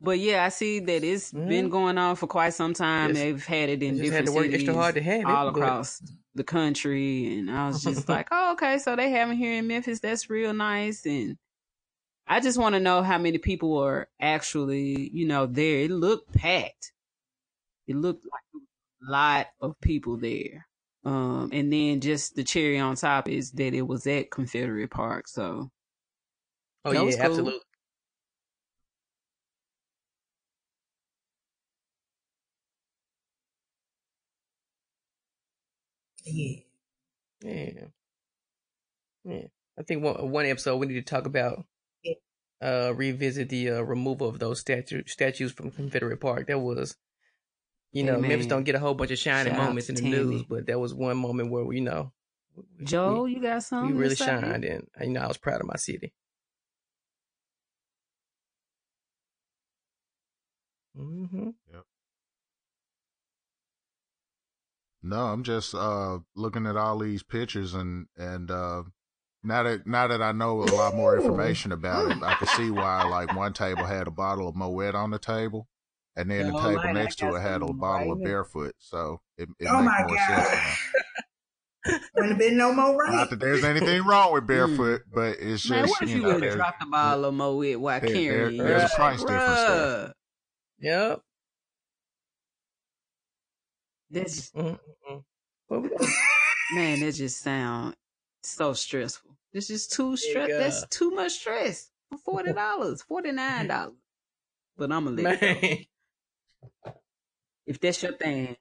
[0.00, 1.70] But yeah, I see that it's been Mhm.
[1.70, 3.08] going on for quite some time.
[3.10, 3.18] Yes.
[3.18, 6.00] They've had it in different cities extra hard to have it, all but- across
[6.36, 9.66] the country, and I was just like, oh, okay, so they have it here in
[9.66, 9.98] Memphis.
[10.00, 11.36] That's real nice, and
[12.28, 15.80] I just want to know how many people are actually, you know, there.
[15.80, 16.92] It looked packed.
[17.88, 18.62] It looked like
[19.06, 20.68] a lot of people there.
[21.04, 25.28] Um, and then just the cherry on top is that it was at Confederate Park.
[25.28, 25.70] So
[26.84, 27.26] Oh That was yeah, cool.
[27.26, 27.60] absolutely.
[36.24, 36.60] Yeah.
[37.42, 37.86] Yeah.
[39.24, 39.46] Yeah.
[39.78, 41.64] I think one one episode we need to talk about
[42.02, 42.14] Yeah.
[42.62, 46.46] uh revisit the uh, removal of those statue statues from Confederate Park.
[46.48, 46.96] That was
[47.92, 50.02] you know, Hey, Memphis don't get a whole bunch of shining Shout moments in the
[50.02, 50.10] Tami.
[50.10, 52.12] news, but that was one moment where you know
[52.84, 53.96] Joe, we, you got we something?
[53.96, 54.26] really to say?
[54.26, 56.12] shined and you know I was proud of my city.
[60.98, 61.50] Mm-hmm.
[65.02, 68.82] No, I'm just uh looking at all these pictures and and uh
[69.42, 72.70] now that now that I know a lot more information about it, I can see
[72.70, 75.68] why like one table had a bottle of Moet on the table,
[76.16, 78.24] and then the Oh, table mine, next to it had a some bottle right of.
[78.24, 78.74] Barefoot.
[78.78, 80.28] So it, it Oh makes my more sense.
[80.28, 80.52] god.
[80.54, 80.74] now.
[82.14, 83.12] Wouldn't have been no more right.
[83.12, 84.48] Not that there's anything wrong with hmm.
[84.48, 87.24] Barefoot, but it's Man, just what if you you know would have dropped a bottle
[87.26, 88.62] of Moet while there- there- carrying?
[88.62, 90.14] there's a price like, difference there.
[90.80, 91.22] Yep.
[94.10, 94.76] That's we-
[96.74, 97.94] man, that just sound
[98.42, 99.36] so stressful.
[99.52, 100.48] It's just too stress.
[100.50, 100.58] Nigga.
[100.58, 103.94] That's too much stress for forty dollars, forty nine dollars.
[104.76, 105.68] But I'm gonna let it go.
[105.68, 105.78] Man.
[107.66, 108.56] If that's your thing.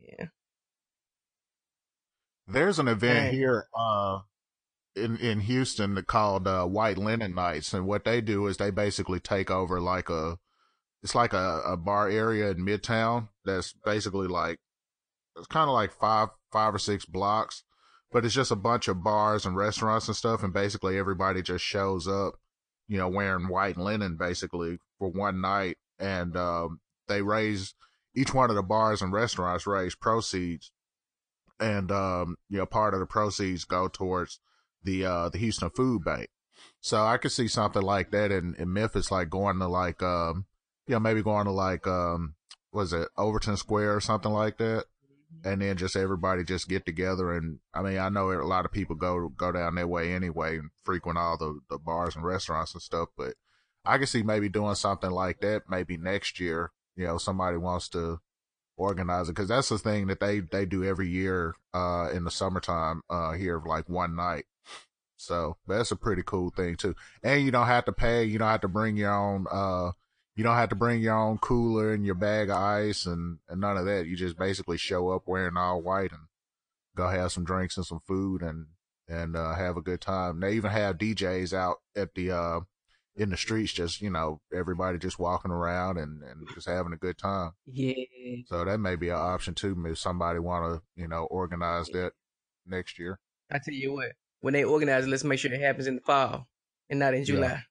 [0.00, 0.26] Yeah.
[2.46, 3.32] There's an event Right.
[3.32, 4.20] here uh
[4.94, 9.20] in in Houston called uh White Linen Nights and what they do is they basically
[9.20, 10.38] take over like a
[11.02, 14.58] it's like a, a bar area in Midtown that's basically like
[15.36, 17.64] it's kind of like five five or six blocks
[18.14, 21.64] but it's just a bunch of bars and restaurants and stuff and basically everybody just
[21.64, 22.36] shows up
[22.86, 25.76] you know wearing white linen basically for one night.
[25.98, 27.74] And um they raise
[28.14, 30.70] each one of the bars and restaurants raise proceeds.
[31.58, 34.38] And um you know part of the proceeds go towards
[34.82, 36.28] the uh the Houston Food Bank.
[36.80, 40.46] So I could see something like that in, in Memphis, like going to like um
[40.86, 42.34] you know maybe going to like um
[42.72, 44.84] was it Overton Square or something like that,
[45.44, 48.72] and then just everybody just get together and I mean I know a lot of
[48.72, 52.74] people go go down that way anyway and frequent all the the bars and restaurants
[52.74, 53.34] and stuff, but
[53.84, 56.72] I could see maybe doing something like that maybe next year.
[56.96, 58.20] You know, somebody wants to
[58.76, 62.30] organize it because that's the thing that they they do every year uh in the
[62.30, 64.44] summertime uh here like one night
[65.16, 68.48] so that's a pretty cool thing too and you don't have to pay you don't
[68.48, 69.92] have to bring your own uh
[70.36, 73.60] you don't have to bring your own cooler and your bag of ice and and
[73.60, 76.22] none of that you just basically show up wearing all white and
[76.96, 78.66] go have some drinks and some food and
[79.08, 82.60] and uh have a good time they even have djs out at the uh
[83.16, 86.96] in the streets just you know everybody just walking around and and just having a
[86.96, 87.92] good time Yeah.
[88.46, 89.76] so that may be an option too.
[89.86, 92.12] If somebody want to, you know, organize that
[92.66, 93.20] next year.
[93.52, 96.00] I tell you what, when they organize it, let's make sure it happens in the
[96.00, 96.48] fall
[96.90, 97.62] and not in July.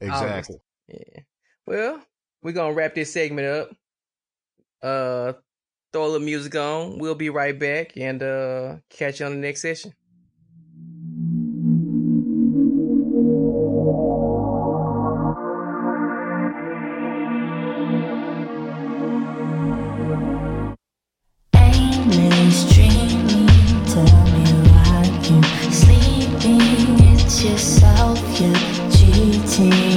[0.00, 0.56] Exactly.
[0.88, 1.20] Yeah.
[1.66, 2.02] Well,
[2.42, 3.70] we're gonna wrap this segment up.
[4.82, 5.32] Uh,
[5.92, 6.98] throw a little music on.
[6.98, 9.94] We'll be right back and uh, catch you on the next session.
[27.42, 28.54] Yourself, you're
[28.92, 29.91] cheating.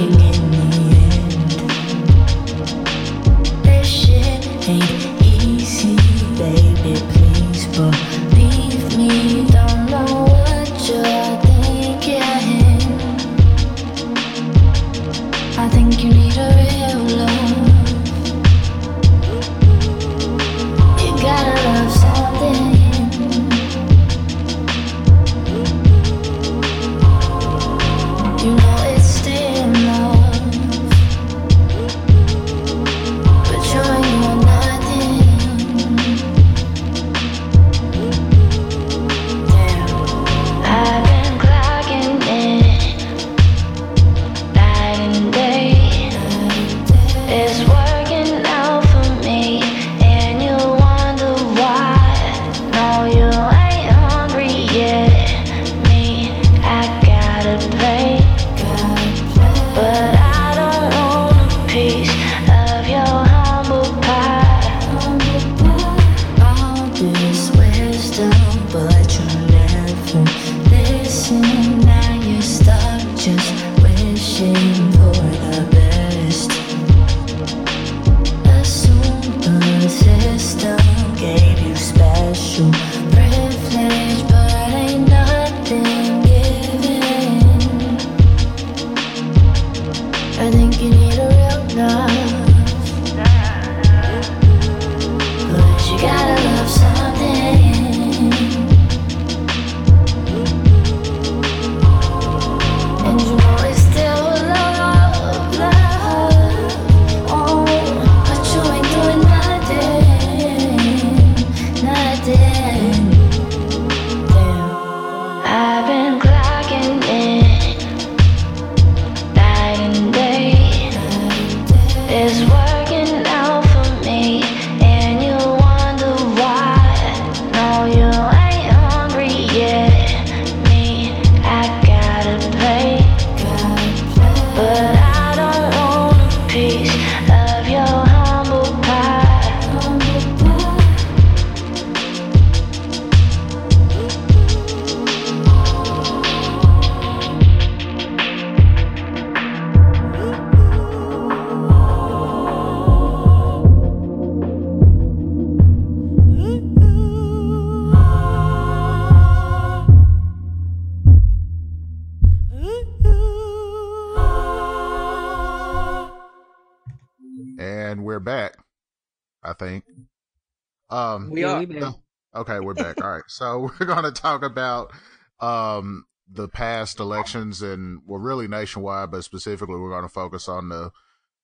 [174.16, 174.91] Talk about
[175.39, 180.70] um the past elections and well really nationwide, but specifically we're going to focus on
[180.70, 180.91] the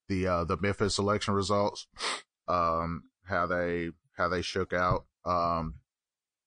[0.09, 1.87] the uh the Memphis election results.
[2.47, 5.05] Um how they how they shook out.
[5.25, 5.75] Um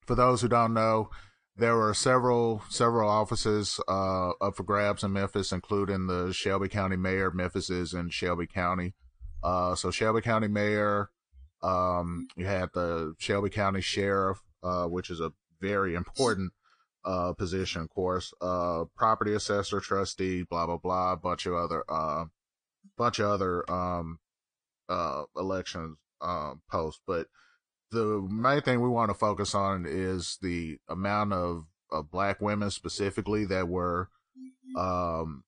[0.06, 1.10] for those who don't know,
[1.56, 6.96] there were several several offices uh up for grabs in Memphis, including the Shelby County
[6.96, 7.30] Mayor.
[7.30, 8.94] Memphis is in Shelby County.
[9.42, 11.10] Uh so Shelby County Mayor,
[11.62, 15.32] um, you had the Shelby County Sheriff, uh, which is a
[15.64, 16.52] very important
[17.04, 18.32] uh, position, of course.
[18.40, 22.24] Uh, property assessor, trustee, blah blah blah, bunch of other, uh,
[22.96, 24.18] bunch of other um,
[24.88, 27.00] uh, elections um, posts.
[27.06, 27.28] But
[27.90, 32.70] the main thing we want to focus on is the amount of, of black women
[32.70, 34.08] specifically that were
[34.76, 35.44] um,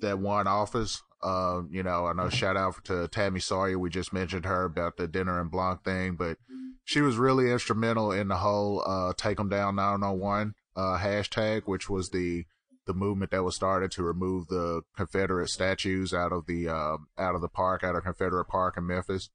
[0.00, 1.02] that won office.
[1.22, 3.78] Uh, you know, I know shout out to Tami Sawyer.
[3.78, 6.38] We just mentioned her about the dinner en Blanc thing, but
[6.86, 11.90] she was really instrumental in the whole uh, take them down 901 uh, hashtag, which
[11.90, 12.46] was the
[12.86, 17.34] the movement that was started to remove the Confederate statues out of the uh, out
[17.34, 19.30] of the park, out of Confederate Park in Memphis.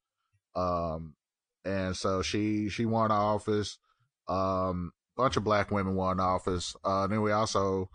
[0.55, 1.15] Um,
[1.65, 3.77] and so she she won office.
[4.29, 6.73] Um, bunch of black women won office.
[6.85, 7.89] Uh, then we also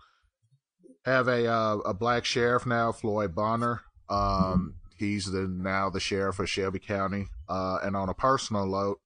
[1.03, 3.81] have a uh, a black sheriff now, Floyd Bonner.
[4.07, 7.25] Um, he's the now the sheriff of Shelby County.
[7.49, 8.99] Uh, and on a personal note,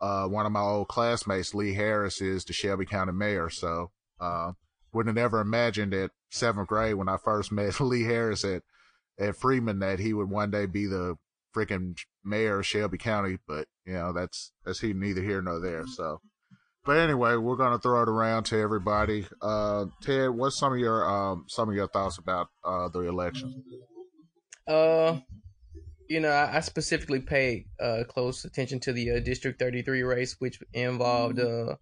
[0.00, 3.50] uh, one of my old classmates, Lee Harris, is the Shelby County mayor.
[3.50, 3.90] So,
[4.20, 4.52] uh,
[4.92, 8.62] wouldn't have ever imagined at seventh grade when I first met Lee Harris at
[9.18, 11.16] at Freeman that he would one day be the
[11.54, 13.38] freaking mayor of Shelby County.
[13.46, 15.86] But you know, that's that's he neither here nor there.
[15.86, 16.20] So.
[16.84, 19.26] But anyway, we're gonna throw it around to everybody.
[19.42, 23.54] Uh, Ted, what's some of your um some of your thoughts about uh the elections?
[24.66, 25.18] Uh,
[26.08, 30.36] you know, I, I specifically paid uh, close attention to the uh, District 33 race,
[30.38, 31.76] which involved uh,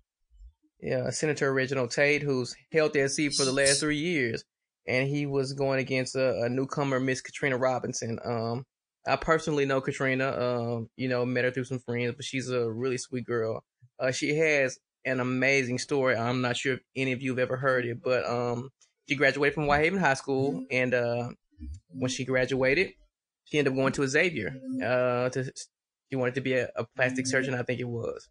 [0.80, 4.44] yeah, Senator Reginald Tate, who's held that seat for the last three years,
[4.86, 8.18] and he was going against a, a newcomer, Miss Katrina Robinson.
[8.24, 8.64] Um,
[9.06, 10.30] I personally know Katrina.
[10.30, 13.64] Um, you know, met her through some friends, but she's a really sweet girl.
[13.98, 16.16] Uh, she has an amazing story.
[16.16, 18.70] I'm not sure if any of you have ever heard it, but um,
[19.08, 21.28] she graduated from Whitehaven High School, and uh,
[21.88, 22.92] when she graduated,
[23.46, 24.54] she ended up going to Xavier.
[24.82, 25.50] Uh, to
[26.10, 28.28] she wanted to be a, a plastic surgeon, I think it was.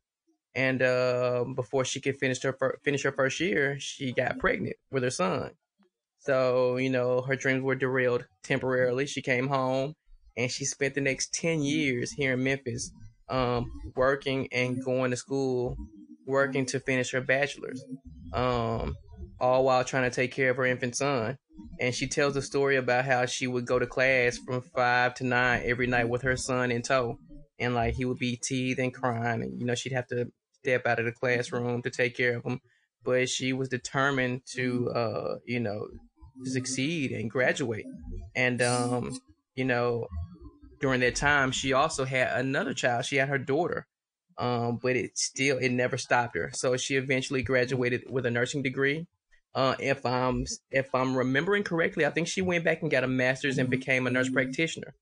[0.54, 4.78] And uh, before she could finish her fir- finish her first year, she got pregnant
[4.92, 5.52] with her son.
[6.20, 9.06] So you know her dreams were derailed temporarily.
[9.06, 9.96] She came home,
[10.38, 12.92] and she spent the next ten years here in Memphis,
[13.30, 15.76] um, working and going to school,
[16.26, 17.84] working to finish her bachelor's,
[18.34, 18.96] um,
[19.40, 21.38] all while trying to take care of her infant son
[21.80, 25.24] and she tells a story about how she would go to class from five to
[25.24, 27.18] nine every night with her son in tow,
[27.60, 30.86] and like he would be teething and crying, and you know she'd have to step
[30.86, 32.60] out of the classroom to take care of him,
[33.04, 35.88] but she was determined to, uh, you know,
[36.46, 37.86] succeed and graduate,
[38.36, 39.18] and um,
[39.56, 40.08] you know,
[40.80, 43.06] during that time she also had another child.
[43.06, 43.88] She had her daughter.
[44.38, 46.52] Um, but it still it never stopped her.
[46.54, 49.08] So she eventually graduated with a nursing degree
[49.56, 53.08] uh, if I'm if I'm remembering correctly, I think she went back and got a
[53.08, 54.94] master's and became a nurse practitioner.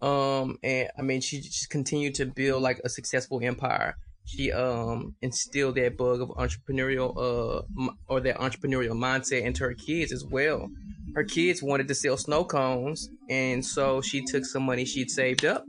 [0.00, 3.96] Um, and I mean, she just continued to build like a successful empire.
[4.26, 9.74] She um instilled that bug of entrepreneurial uh m- or that entrepreneurial mindset into her
[9.74, 10.68] kids as well.
[11.14, 15.44] Her kids wanted to sell snow cones, and so she took some money she'd saved
[15.44, 15.64] up.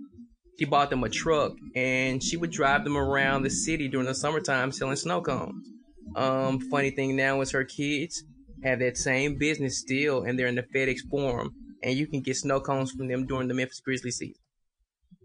[0.58, 4.16] She bought them a truck, and she would drive them around the city during the
[4.16, 5.68] summertime selling snow cones.
[6.16, 8.24] Um, funny thing now is her kids
[8.64, 11.52] have that same business still, and they're in the FedEx Forum,
[11.84, 14.42] and you can get snow cones from them during the Memphis Grizzlies season.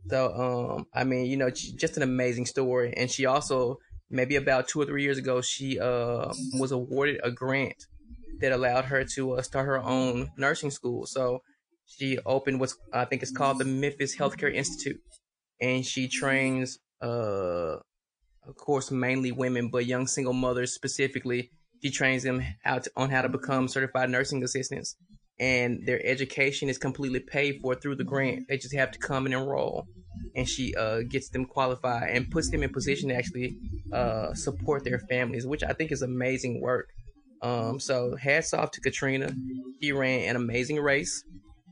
[0.08, 3.76] So, um, I mean, you know, just an amazing story, and she also
[4.10, 7.86] maybe about two or three years ago, she uh, was awarded a grant
[8.40, 11.06] that allowed her to uh, start her own nursing school.
[11.06, 11.40] So
[11.86, 15.00] she opened what's I think it's called the Memphis Healthcare Institute,
[15.60, 17.76] and she trains, uh,
[18.51, 21.51] of course, mainly women, but young single mothers specifically.
[21.82, 24.96] She trains them how to, on how to become certified nursing assistants,
[25.38, 28.48] and their education is completely paid for through the grant.
[28.48, 29.86] They just have to come and enroll,
[30.34, 33.57] and she uh, gets them qualified and puts them in position to actually
[33.92, 36.88] uh, support their families, which I think is amazing work.
[37.40, 39.32] Um, so hats off to Katrina.
[39.80, 41.24] He ran an amazing race.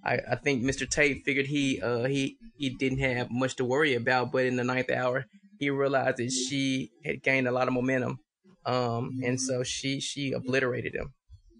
[0.04, 0.88] I, I think Mr.
[0.88, 4.64] Tate figured he uh, he he didn't have much to worry about, but in the
[4.64, 5.26] ninth hour,
[5.58, 8.18] he realized that she had gained a lot of momentum,
[8.64, 11.12] um, and so she she obliterated him,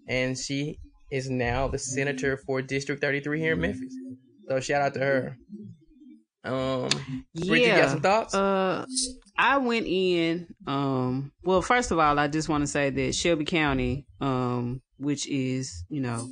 [0.07, 0.79] and she
[1.11, 3.93] is now the senator for District 33 here in Memphis.
[4.47, 5.37] So shout out to her.
[6.43, 6.89] Um,
[7.35, 8.33] Bridget, you got some thoughts?
[8.33, 8.85] Uh,
[9.37, 10.47] I went in.
[10.65, 15.27] Um, well, first of all, I just want to say that Shelby County, um, which
[15.27, 16.27] is you know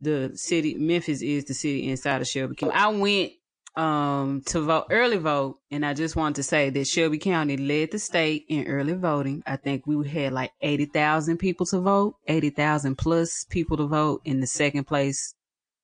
[0.00, 2.74] the city, Memphis is the city inside of Shelby County.
[2.74, 3.32] I went
[3.78, 7.92] um to vote early vote, and I just want to say that Shelby County led
[7.92, 9.42] the state in early voting.
[9.46, 13.86] I think we had like eighty thousand people to vote, eighty thousand plus people to
[13.86, 14.22] vote.
[14.24, 15.34] In the second place,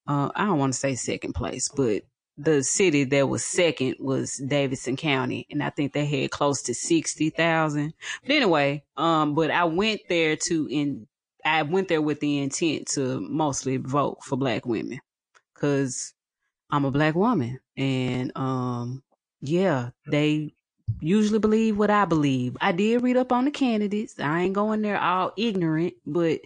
[0.09, 2.03] uh, I don't want to say second place, but
[2.37, 6.75] the city that was second was Davidson County, and I think they had close to
[6.75, 7.95] sixty thousand.
[8.23, 11.07] But anyway, um, but I went there to in
[11.45, 14.99] I went there with the intent to mostly vote for black women,
[15.55, 16.14] cause
[16.75, 19.05] I'm a black woman, and um,
[19.41, 20.55] yeah, they
[20.99, 22.57] usually believe what I believe.
[22.61, 24.19] I did read up on the candidates.
[24.19, 26.41] I ain't going there all ignorant, but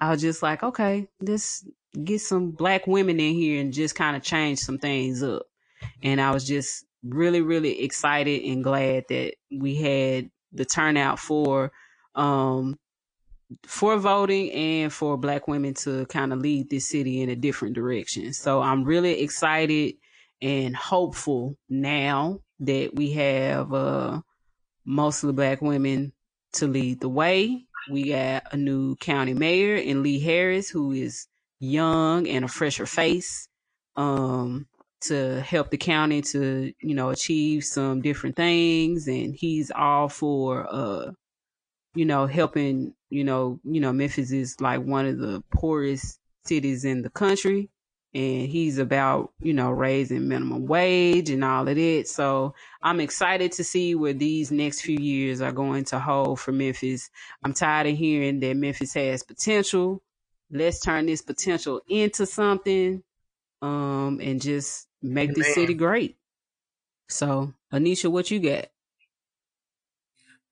[0.00, 1.68] I was just like, okay, let's
[2.02, 5.42] get some black women in here and just kind of change some things up.
[6.02, 11.72] And I was just really, really excited and glad that we had the turnout for,
[12.14, 12.78] um,
[13.66, 17.74] for voting and for black women to kind of lead this city in a different
[17.74, 18.32] direction.
[18.32, 19.94] So I'm really excited
[20.42, 24.20] and hopeful now that we have, uh,
[24.84, 26.12] mostly black women
[26.54, 27.64] to lead the way.
[27.90, 31.26] We got a new county mayor in Lee Harris, who is
[31.60, 33.48] young and a fresher face,
[33.96, 34.66] um,
[35.02, 39.06] to help the county to, you know, achieve some different things.
[39.06, 41.12] And he's all for, uh,
[41.94, 46.84] you know, helping, you know, you know, Memphis is like one of the poorest cities
[46.84, 47.70] in the country.
[48.16, 52.04] And he's about, you know, raising minimum wage and all of that.
[52.06, 56.52] So I'm excited to see where these next few years are going to hold for
[56.52, 57.10] Memphis.
[57.42, 60.00] I'm tired of hearing that Memphis has potential.
[60.48, 63.02] Let's turn this potential into something,
[63.62, 66.16] um, and just make this city great.
[67.08, 68.66] So, Anisha, what you got?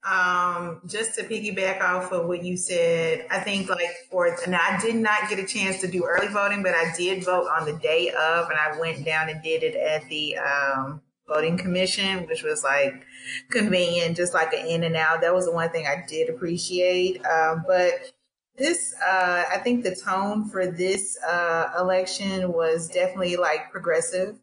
[0.04, 4.80] Um, just to piggyback off of what you said, I think like for and I
[4.80, 7.74] did not get a chance to do early voting, but I did vote on the
[7.74, 12.42] day of, and I went down and did it at the um, voting commission, which
[12.42, 13.04] was like
[13.50, 15.20] convenient, just like an in and out.
[15.20, 17.24] That was the one thing I did appreciate.
[17.24, 18.12] Um, but
[18.56, 24.38] this, uh, I think the tone for this uh, election was definitely like progressive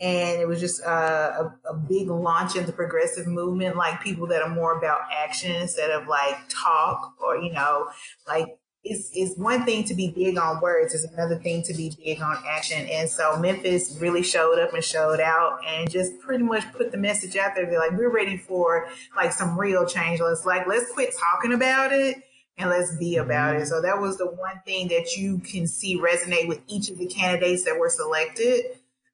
[0.00, 4.26] and it was just uh, a, a big launch in the progressive movement like people
[4.26, 7.88] that are more about action instead of like talk or you know
[8.26, 11.92] like it's, it's one thing to be big on words it's another thing to be
[12.04, 12.86] big on action.
[12.86, 16.98] And so memphis really showed up and showed out and just pretty much put the
[16.98, 18.86] message out there they're like we're ready for
[19.16, 20.20] like some real change.
[20.20, 22.22] Let's like let's quit talking about it
[22.58, 23.66] and let's be about it.
[23.66, 27.06] So that was the one thing that you can see resonate with each of the
[27.06, 28.64] candidates that were selected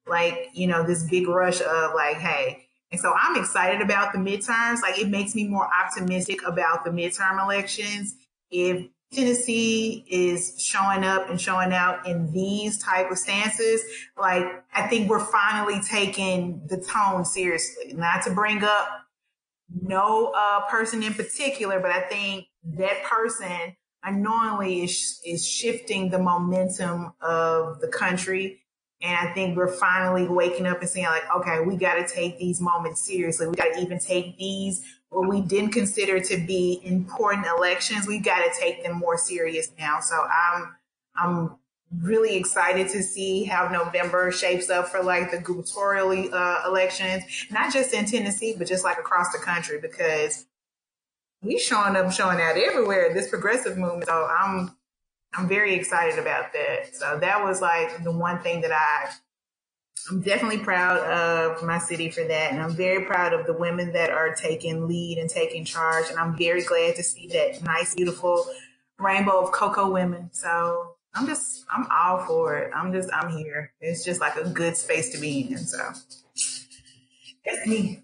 [0.07, 4.19] like, you know, this big rush of like, hey, and so I'm excited about the
[4.19, 4.81] midterms.
[4.81, 8.15] Like it makes me more optimistic about the midterm elections.
[8.51, 13.81] If Tennessee is showing up and showing out in these type of stances,
[14.17, 17.93] like I think we're finally taking the tone seriously.
[17.93, 18.87] Not to bring up
[19.81, 22.45] no uh, person in particular, but I think
[22.77, 28.62] that person unknowingly is is shifting the momentum of the country
[29.03, 32.39] and I think we're finally waking up and saying like, okay, we got to take
[32.39, 33.47] these moments seriously.
[33.47, 38.07] We got to even take these what we didn't consider to be important elections.
[38.07, 39.99] We got to take them more serious now.
[39.99, 40.75] So I'm,
[41.15, 41.55] I'm
[42.01, 47.71] really excited to see how November shapes up for like the gubernatorial uh, elections, not
[47.71, 50.45] just in Tennessee, but just like across the country because
[51.41, 53.13] we showing up, showing out everywhere.
[53.13, 54.05] This progressive movement.
[54.05, 54.75] So I'm
[55.35, 56.95] I'm very excited about that.
[56.95, 59.09] So that was like the one thing that I
[60.09, 62.51] I'm definitely proud of my city for that.
[62.51, 66.09] And I'm very proud of the women that are taking lead and taking charge.
[66.09, 68.45] And I'm very glad to see that nice, beautiful
[68.99, 70.29] rainbow of cocoa women.
[70.33, 72.71] So I'm just, I'm all for it.
[72.75, 73.71] I'm just, I'm here.
[73.79, 75.57] It's just like a good space to be in.
[75.57, 75.79] So
[77.45, 78.03] that's me.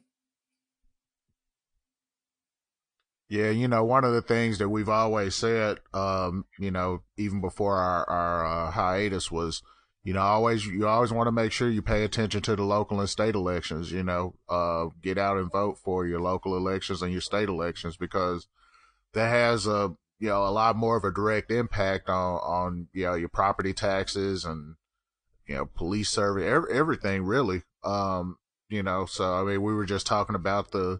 [3.29, 7.41] Yeah, you know, one of the things that we've always said, um, you know, even
[7.41, 9.61] before our, our uh, hiatus was,
[10.03, 12.99] you know, always, you always want to make sure you pay attention to the local
[12.99, 17.11] and state elections, you know, uh, get out and vote for your local elections and
[17.11, 18.47] your state elections because
[19.13, 23.03] that has a, you know, a lot more of a direct impact on, on, you
[23.05, 24.75] know, your property taxes and,
[25.45, 27.61] you know, police service, every, everything really.
[27.83, 28.37] Um,
[28.69, 30.99] you know, so I mean, we were just talking about the,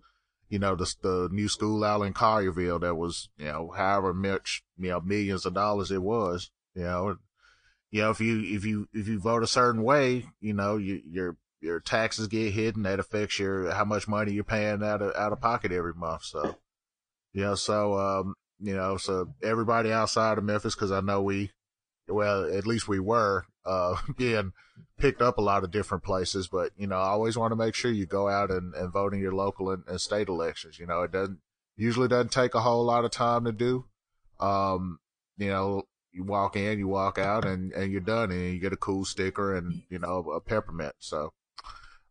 [0.50, 4.64] you know, the, the new school out in Collierville that was, you know, however much,
[4.78, 7.18] you know, millions of dollars it was, you know,
[7.92, 11.02] you know, if you, if you, if you vote a certain way, you know, you,
[11.06, 15.16] your, your taxes get and that affects your, how much money you're paying out of,
[15.16, 16.24] out of pocket every month.
[16.24, 16.56] So,
[17.34, 21.52] you know, so, um, you know, so everybody outside of Memphis, cause I know we,
[22.08, 24.54] well, at least we were, uh, being
[24.98, 27.76] picked up a lot of different places, but, you know, I always want to make
[27.76, 30.80] sure you go out and, and vote in your local and, and state elections.
[30.80, 31.40] You know, it doesn't,
[31.78, 33.86] usually doesn't take a whole lot of time to do.
[34.40, 35.00] Um,
[35.38, 38.74] you know, you walk in, you walk out and, and you're done and you get
[38.74, 40.96] a cool sticker and, you know, a peppermint.
[41.00, 41.34] So,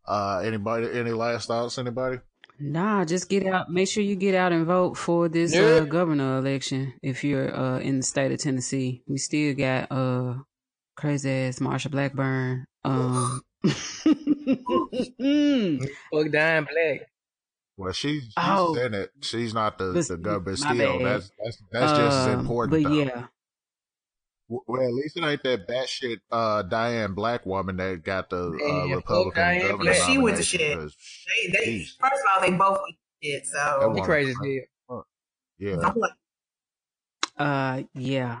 [0.07, 2.19] uh, anybody, any last thoughts, anybody?
[2.59, 3.69] Nah, just get out.
[3.69, 5.61] Make sure you get out and vote for this Yeah.
[5.61, 6.93] uh, governor election.
[7.01, 10.39] If you're uh, in the state of Tennessee, we still got uh
[10.99, 12.65] crazy ass Marsha Blackburn.
[12.83, 13.41] Um,
[16.13, 17.01] Fuck Diane Black.
[17.77, 18.75] Well, she's, she's Oh.
[18.75, 19.11] in it.
[19.21, 21.05] She's not the, But- the governor, but still, bad.
[21.05, 22.83] that's, that's, that's just as um, important.
[22.83, 22.95] But though.
[22.95, 23.25] yeah,
[24.49, 28.85] Well, at least it ain't that batshit uh, Diane Black woman that got the uh,
[28.87, 30.09] Yeah, Republican Diane governor Black.
[30.09, 30.77] She went to shit.
[30.77, 32.79] They, they, first of all, they both
[33.21, 33.43] did.
[33.43, 35.03] That So You woman- crazy as.
[35.57, 35.91] Yeah,
[37.37, 38.39] uh, yeah.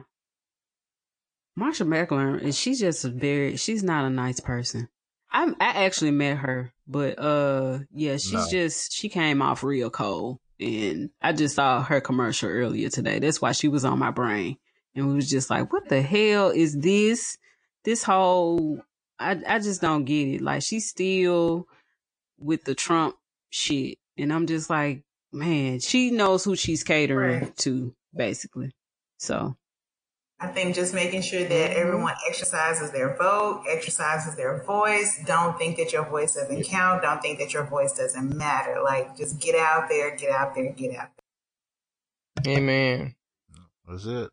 [1.57, 3.57] Marsha Blackburn, and she's just a very.
[3.57, 4.87] She's not a nice person.
[5.31, 8.47] I I actually met her, but uh, yeah, she's No.
[8.49, 13.19] just she came off real cold, and I just saw her commercial earlier today.
[13.19, 14.57] That's why she was on my brain,
[14.95, 17.37] and we was just like, what the hell is this?
[17.83, 18.81] This whole
[19.19, 20.41] I I just don't get it.
[20.41, 21.67] Like she's still
[22.39, 23.15] with the Trump
[23.49, 27.57] shit, and I'm just like, man, she knows who she's catering Right.
[27.57, 28.71] to, basically.
[29.17, 29.57] So
[30.41, 31.79] I think just making sure that mm-hmm.
[31.79, 35.19] everyone exercises their vote, exercises their voice.
[35.25, 37.01] Don't think that your voice doesn't count.
[37.01, 38.81] Don't think that your voice doesn't matter.
[38.81, 41.09] Like, just get out there, get out there, get out
[42.45, 42.57] there.
[42.57, 43.15] Amen.
[43.85, 44.29] that's it.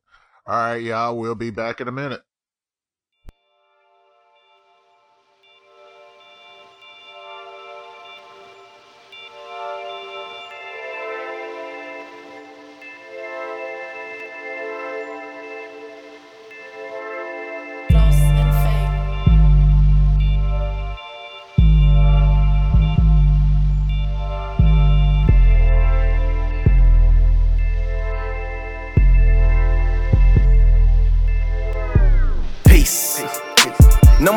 [0.46, 1.16] All right, y'all.
[1.18, 2.22] We'll be back in a minute.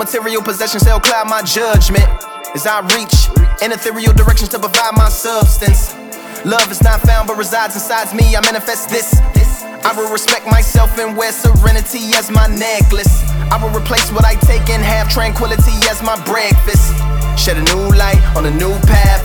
[0.10, 2.10] Material possessions shall cloud my judgment
[2.57, 3.30] as I reach
[3.62, 5.93] in ethereal directions to provide my substance.
[6.49, 8.34] Love is not found but resides inside me.
[8.36, 9.22] I manifest this.
[9.86, 13.22] I will respect myself and wear serenity as my necklace.
[13.53, 16.89] I will replace what I take and have tranquility as my breakfast.
[17.38, 19.22] Shed a new light on a new path.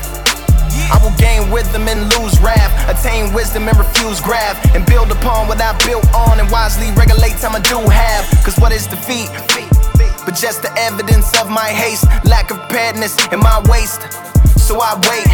[0.92, 5.48] I will gain wisdom and lose wrath, attain wisdom and refuse grab, and build upon
[5.48, 8.28] what I built on and wisely regulate time I do have.
[8.44, 9.32] Cause what is defeat?
[10.24, 14.00] But just the evidence of my haste, lack of preparedness in my waist.
[14.58, 15.28] So I wait,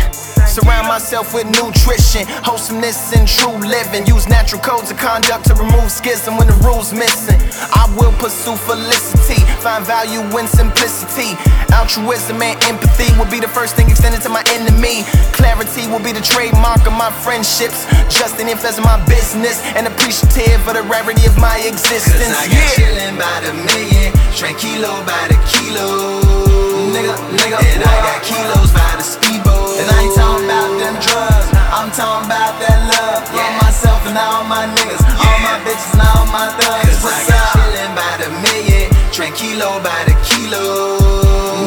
[0.51, 4.05] surround myself with nutrition, wholesomeness, and true living.
[4.07, 7.38] Use natural codes of conduct to remove schism when the rules missing.
[7.70, 11.38] I will pursue felicity, find value in simplicity.
[11.70, 15.07] Altruism and empathy will be the first thing extended to my enemy.
[15.38, 17.86] Clarity will be the trademark of my friendships.
[18.11, 22.26] Just an influence of my business and appreciative of the rarity of my existence.
[22.26, 26.49] Cause I got chillin' by the million, tranquilo by the kilo.
[26.91, 29.78] Nigga, nigga, and I got kilos by the speedboat.
[29.78, 33.30] And I ain't talking about them drugs, I'm talking about that love.
[33.30, 36.99] For myself and all my niggas, all my bitches and all my thugs.
[36.99, 40.99] Cause I got chillin' by the million, tranquilo by the kilo.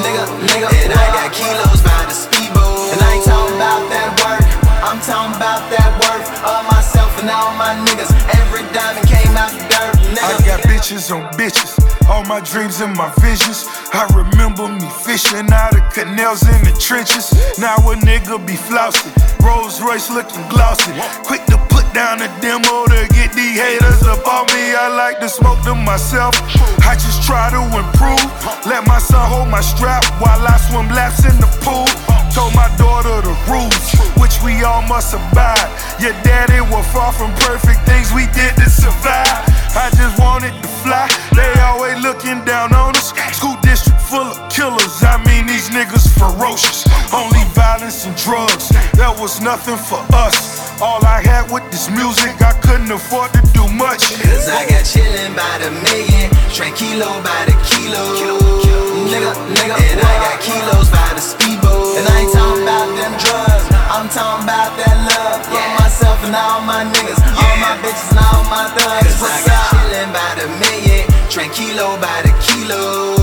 [0.04, 2.92] Nigga, nigga, and I got kilos by the speedboat.
[2.92, 4.44] And I ain't talking about that work,
[4.84, 8.12] I'm talking about that worth of myself and all my niggas.
[8.44, 10.36] Every diamond came out the dirt, nigga.
[10.36, 11.80] I got bitches bitches on bitches.
[12.10, 13.66] All my dreams and my visions.
[13.94, 17.30] I remember me fishing out of canals in the trenches.
[17.62, 19.14] Now a nigga be flousy.
[19.46, 20.90] Rolls Royce looking glossy.
[21.22, 24.74] Quick to put down a demo to get these haters up on me.
[24.74, 26.34] I like to smoke to myself.
[26.82, 28.26] I just try to improve.
[28.66, 31.86] Let my son hold my strap while I swim laps in the pool.
[32.34, 33.86] Told my daughter the rules,
[34.18, 35.70] which we all must abide.
[36.02, 39.46] Your daddy was far from perfect things we did to survive.
[39.78, 41.06] I just wanted to fly.
[41.38, 43.14] They always looking down on us.
[43.38, 45.02] School district full of killers.
[45.02, 46.86] I mean, these niggas ferocious.
[47.10, 48.70] Only violence and drugs.
[48.94, 50.38] that was nothing for us.
[50.78, 54.14] All I had with this music, I couldn't afford to do much.
[54.22, 58.04] Cause I got chillin' by the million, tranquilo by the kilo.
[58.14, 61.98] kilo, kilo Nigga, nigga, and I got kilos by the speedboat.
[61.98, 65.42] And I ain't talking about them drugs, I'm talking about that love.
[65.50, 69.10] For myself and all my niggas, all my bitches and all my thugs.
[69.18, 71.02] Cause I got chillin' by the million,
[71.34, 73.23] tranquilo by the kilo.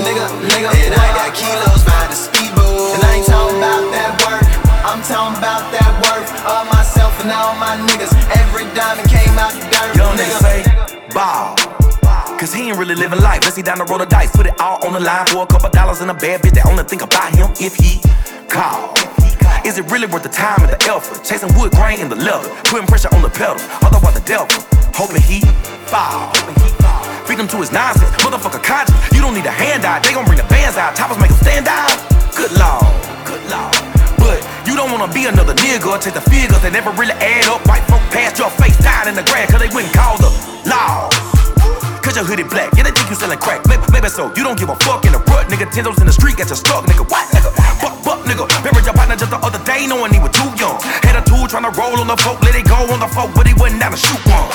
[0.00, 2.96] Nigga, nigga, and I got kilos by the speedboat.
[2.96, 4.48] And I ain't talking about that work,
[4.80, 6.30] I'm talking about that worth.
[6.48, 9.96] All myself and all my niggas, every diamond came out the dirt.
[10.00, 10.40] Young nigga nigga.
[10.40, 10.58] say,
[11.12, 11.52] ball.
[12.40, 13.44] Cause he ain't really living life.
[13.44, 14.34] Let's see down the road of dice.
[14.34, 16.64] Put it all on the line for a couple dollars and a bad bitch that
[16.64, 18.00] only think about him if he
[18.48, 18.96] call.
[19.68, 21.22] Is it really worth the time and the effort?
[21.22, 23.60] Chasing wood grain in the leather, putting pressure on the pedal.
[23.84, 24.48] Otherwise the devil,
[24.96, 25.44] hoping he
[25.92, 26.32] fall.
[27.30, 28.98] Feed him to his nonsense, motherfucker conscience.
[29.14, 30.98] You don't need a handout, they gon' bring the bands out.
[30.98, 31.94] Toppers make them stand out.
[32.34, 32.90] Good lord,
[33.22, 33.70] good lord.
[34.18, 37.62] But you don't wanna be another nigga take the figures that never really add up.
[37.70, 40.26] White folk past your face down in the grass, cause they wouldn't call the
[40.66, 41.06] law.
[42.02, 43.62] Cause your hoodie black, yeah, they think you selling crack.
[43.70, 45.70] Maybe, so, you don't give a fuck in the rut, nigga.
[45.70, 47.06] Tendos in the street, got you stuck, nigga.
[47.06, 47.54] What, nigga?
[47.78, 48.50] Fuck, fuck, nigga.
[48.58, 50.82] Remember your partner just the other day, knowing he was too young.
[51.06, 53.30] Had a tool trying to roll on the folk, let it go on the folk,
[53.38, 54.50] but he wasn't down to shoot one.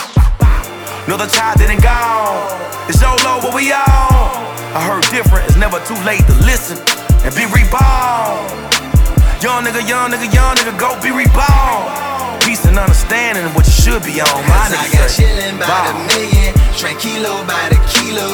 [1.08, 2.50] Another child didn't gone.
[2.90, 4.34] It's your low, what we all.
[4.76, 6.78] I heard different, it's never too late to listen
[7.24, 8.44] and be reborn.
[9.40, 11.88] Young nigga, young nigga, young nigga, go be reborn.
[12.44, 14.28] Peace and understanding what you should be on.
[14.46, 18.28] My Cause I nigga got chillin' by the million, tranquilo by the kilo.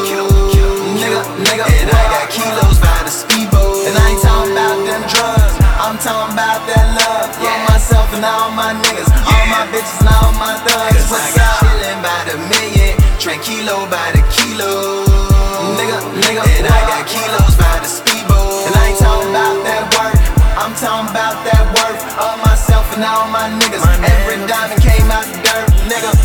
[0.98, 3.88] Nigga, nigga, and I got kilos by the speedboat.
[3.88, 5.61] And I ain't talking about them drugs,
[5.92, 7.36] I'm talking about that love.
[7.36, 11.04] For myself and all my niggas, all my bitches and all my thugs.
[11.04, 15.04] Cause I got chillin' by the million, tranquilo by the kilo.
[15.76, 18.72] Nigga, nigga, and I got kilos by the speedboat.
[18.72, 20.16] And I ain't talking about that work,
[20.56, 22.00] I'm talking about that worth.
[22.24, 26.16] All myself and all my niggas, every diamond came out the dirt, nigga.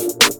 [0.00, 0.37] And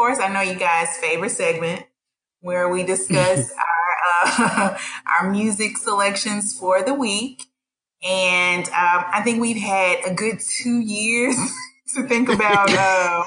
[0.00, 1.84] course, I know you guys' favorite segment
[2.40, 4.78] where we discuss our uh,
[5.20, 7.44] our music selections for the week.
[8.02, 11.36] And um, I think we've had a good two years
[11.94, 12.70] to think about.
[12.70, 13.24] Uh,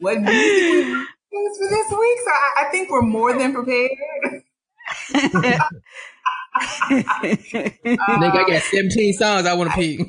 [0.00, 2.18] what music for this week?
[2.24, 3.90] So I, I think we're more than prepared.
[8.10, 10.00] Nigga, I got 17 songs I want to pick.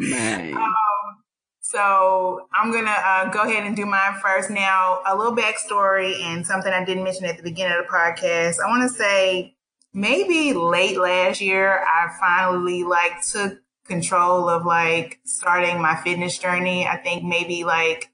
[0.00, 1.22] Um,
[1.60, 4.50] so I'm gonna uh, go ahead and do mine first.
[4.50, 8.56] Now, a little backstory and something I didn't mention at the beginning of the podcast.
[8.64, 9.54] I want to say
[9.92, 16.86] maybe late last year, I finally like took control of like starting my fitness journey.
[16.86, 18.10] I think maybe like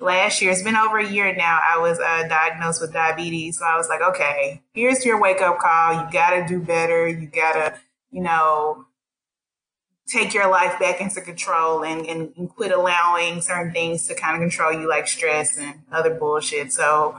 [0.00, 1.60] last year, it's been over a year now.
[1.62, 5.58] I was uh, diagnosed with diabetes, so I was like, okay, here's your wake up
[5.58, 5.94] call.
[5.94, 7.06] You gotta do better.
[7.06, 7.78] You gotta,
[8.10, 8.86] you know
[10.10, 14.34] take your life back into control and, and, and quit allowing certain things to kind
[14.34, 16.72] of control you like stress and other bullshit.
[16.72, 17.18] So,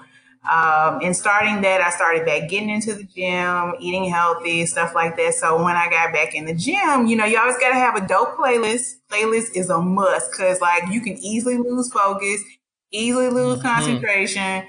[0.49, 5.15] um, in starting that, I started back getting into the gym, eating healthy, stuff like
[5.17, 5.35] that.
[5.35, 7.95] So when I got back in the gym, you know, you always got to have
[7.95, 8.95] a dope playlist.
[9.09, 12.41] Playlist is a must because like you can easily lose focus,
[12.91, 14.63] easily lose concentration.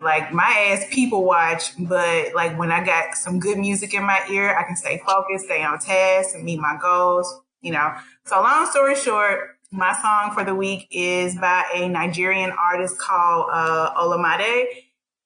[0.00, 4.20] Like my ass people watch, but like when I got some good music in my
[4.28, 7.94] ear, I can stay focused, stay on task and meet my goals you know.
[8.24, 13.46] So long story short, my song for the week is by a Nigerian artist called
[13.50, 14.66] uh, Olamide.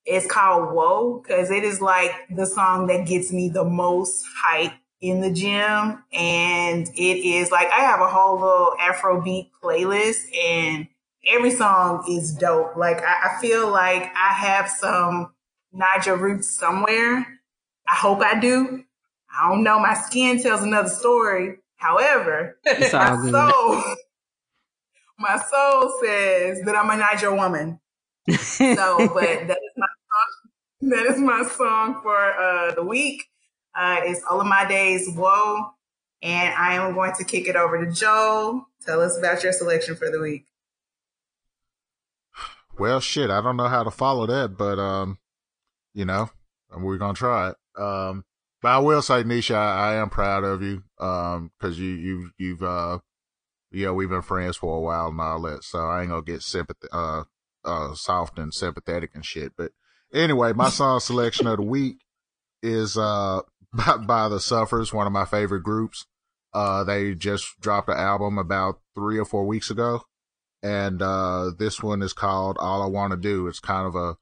[0.07, 4.73] It's called Whoa, because it is like the song that gets me the most hype
[5.01, 6.03] in the gym.
[6.13, 10.89] And it is like, I have a whole little Afrobeat playlist and
[11.29, 12.77] every song is dope.
[12.77, 15.35] Like, I, I feel like I have some
[15.75, 17.27] Naija roots somewhere.
[17.87, 18.85] I hope I do.
[19.39, 19.79] I don't know.
[19.79, 21.59] My skin tells another story.
[21.79, 23.83] However, It's my soul,
[25.19, 27.81] my soul says that I'm a Naija woman.
[28.37, 30.51] So, but that is my song.
[30.81, 33.25] That is my song for uh, the week.
[33.75, 35.11] Uh, it's all of my days.
[35.13, 35.71] Whoa.
[36.23, 38.69] And I am going to kick it over to Joel.
[38.87, 40.47] Tell us about your selection for the week.
[42.79, 45.19] Well, shit, I don't know how to follow that, but um,
[45.95, 46.31] you know,
[46.77, 47.57] we're gonna try it.
[47.81, 48.25] Um,
[48.61, 50.83] but I will say, Nisha, I, I am proud of you.
[50.99, 52.99] Um, cause you, you, you've, uh,
[53.71, 56.23] you know, we've been friends for a while and all that, so I ain't gonna
[56.23, 57.25] get sympath- uh,
[57.65, 59.53] uh, soft and sympathetic and shit.
[59.57, 59.73] But
[60.13, 61.99] anyway, my song selection of the week
[62.63, 63.43] is, uh,
[63.73, 66.07] by, by the Suffers, one of my favorite groups.
[66.55, 70.03] Uh, they just dropped an album about three or four weeks ago.
[70.63, 73.47] And, uh, this one is called All I Want to Do.
[73.47, 74.17] It's kind of a,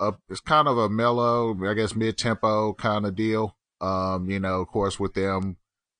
[0.00, 3.57] a, it's kind of a mellow, I guess mid tempo kind of deal.
[3.80, 5.56] Um, you know, of course with them,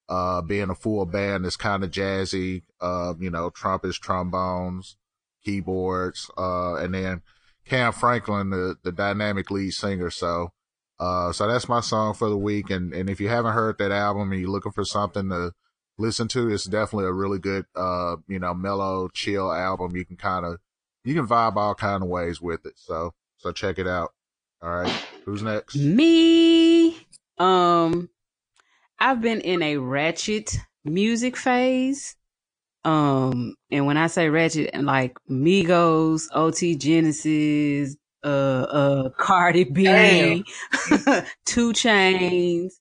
[0.09, 4.97] uh, being a full band, it's kind of jazzy, uh, you know, trumpets, trombones,
[5.45, 7.23] keyboards, uh, and then
[7.67, 10.11] Kam Franklin, the, the dynamic lead singer.
[10.11, 10.53] So,
[10.99, 12.71] uh, so that's my song for the week.
[12.71, 15.53] And, and if you haven't heard that album and you're looking for something to
[15.99, 19.95] listen to, it's definitely a really good, uh, you know, mellow, chill album.
[19.95, 20.59] You can kind of,
[21.05, 22.75] you can vibe all kind of ways with it.
[22.77, 24.15] So, so check it out.
[24.63, 25.05] All right.
[25.25, 25.77] Who's next?
[25.77, 26.97] Me.
[27.39, 28.09] Um,
[28.99, 32.17] I've been in a ratchet music phase.
[32.85, 40.45] Um, and when I say ratchet, like Migos, OT Genasis, uh, uh, Cardi B,
[41.45, 42.75] 2 Chainz,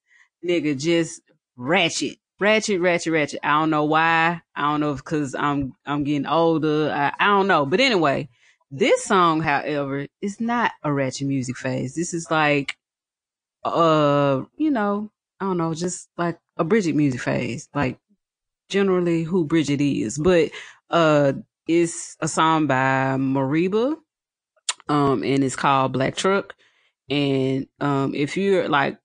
[0.46, 1.22] nigga, just
[1.56, 3.40] ratchet, ratchet, ratchet, ratchet.
[3.44, 4.42] I don't know why.
[4.56, 6.92] I don't know if cause I'm, I'm getting older.
[6.92, 7.66] I, I don't know.
[7.66, 8.30] But anyway,
[8.72, 11.96] this song, however, is not a ratchet music phase.
[11.96, 12.77] This is like,
[13.68, 15.10] uh, you know,
[15.40, 18.00] I don't know, just like a Bridget music phase, like
[18.70, 20.52] generally who Bridget is, but,
[20.90, 21.34] uh,
[21.68, 23.98] it's a song by Mariba,
[24.90, 26.56] um, and it's called Black Truck.
[27.10, 28.98] And, um, if you're like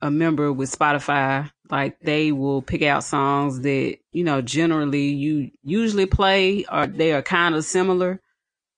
[0.00, 5.50] a member with Spotify, like they will pick out songs that, you know, generally you
[5.62, 8.20] usually play or they are kind of similar.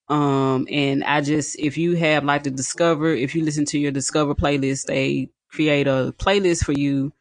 [0.08, 3.92] Um, and I just, if you have like the Discover, if you listen to your
[3.92, 7.12] Discover playlist, they create a playlist for you,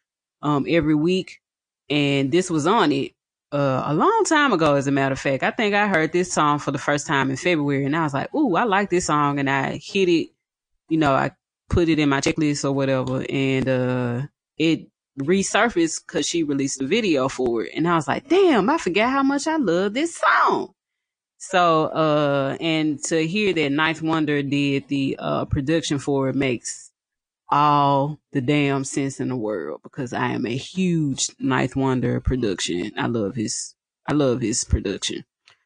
[0.42, 1.42] um, every week.
[1.90, 3.14] And this was on it,
[3.52, 5.44] uh, a long time ago, as a matter of fact.
[5.44, 8.14] I think I heard this song for the first time in February and I was
[8.14, 9.40] like, Ooh, I like this song.
[9.40, 10.30] And I hit it,
[10.90, 11.32] you know, I
[11.70, 13.26] put it in my checklist or whatever.
[13.30, 14.22] And, uh,
[14.58, 14.88] it
[15.20, 17.72] resurfaced cause she released a video for it.
[17.76, 20.74] And I was like, damn, I forgot how much I love this song.
[21.50, 26.90] So, uh, and to hear that Ninth Wonder did the, uh, production for it makes
[27.52, 32.94] all the damn sense in the world because I am a huge Ninth Wonder production.
[32.98, 33.76] I love his,
[34.08, 35.26] I love his production.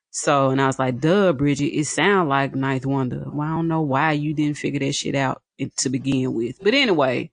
[0.09, 3.25] So, and I was like, duh, Bridget, it sound like Ninth Wonder.
[3.27, 5.43] Well, I don't know why you didn't figure that shit out
[5.77, 6.57] to begin with.
[6.59, 7.29] But anyway,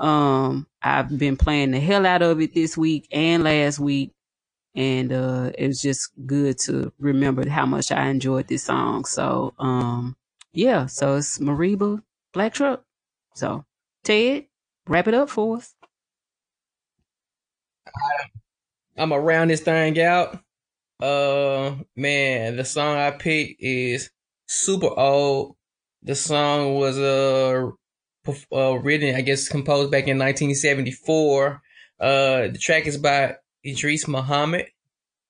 [0.00, 4.13] um, I've been playing the hell out of it this week and last week.
[4.74, 9.04] And, uh, it was just good to remember how much I enjoyed this song.
[9.04, 10.16] So, um,
[10.52, 12.02] yeah, so it's Mereba
[12.32, 12.84] Black Truck.
[13.34, 13.64] So,
[14.02, 14.46] Ted,
[14.86, 15.74] wrap it up for us.
[18.96, 20.38] I'm gonna round this thing out.
[21.00, 24.10] Uh, man, the song I picked is
[24.46, 25.56] super old.
[26.02, 27.70] The song was uh,
[28.52, 31.60] uh written, I guess, composed back in 1974.
[32.00, 34.66] Uh, the track is by Idris Muhammad,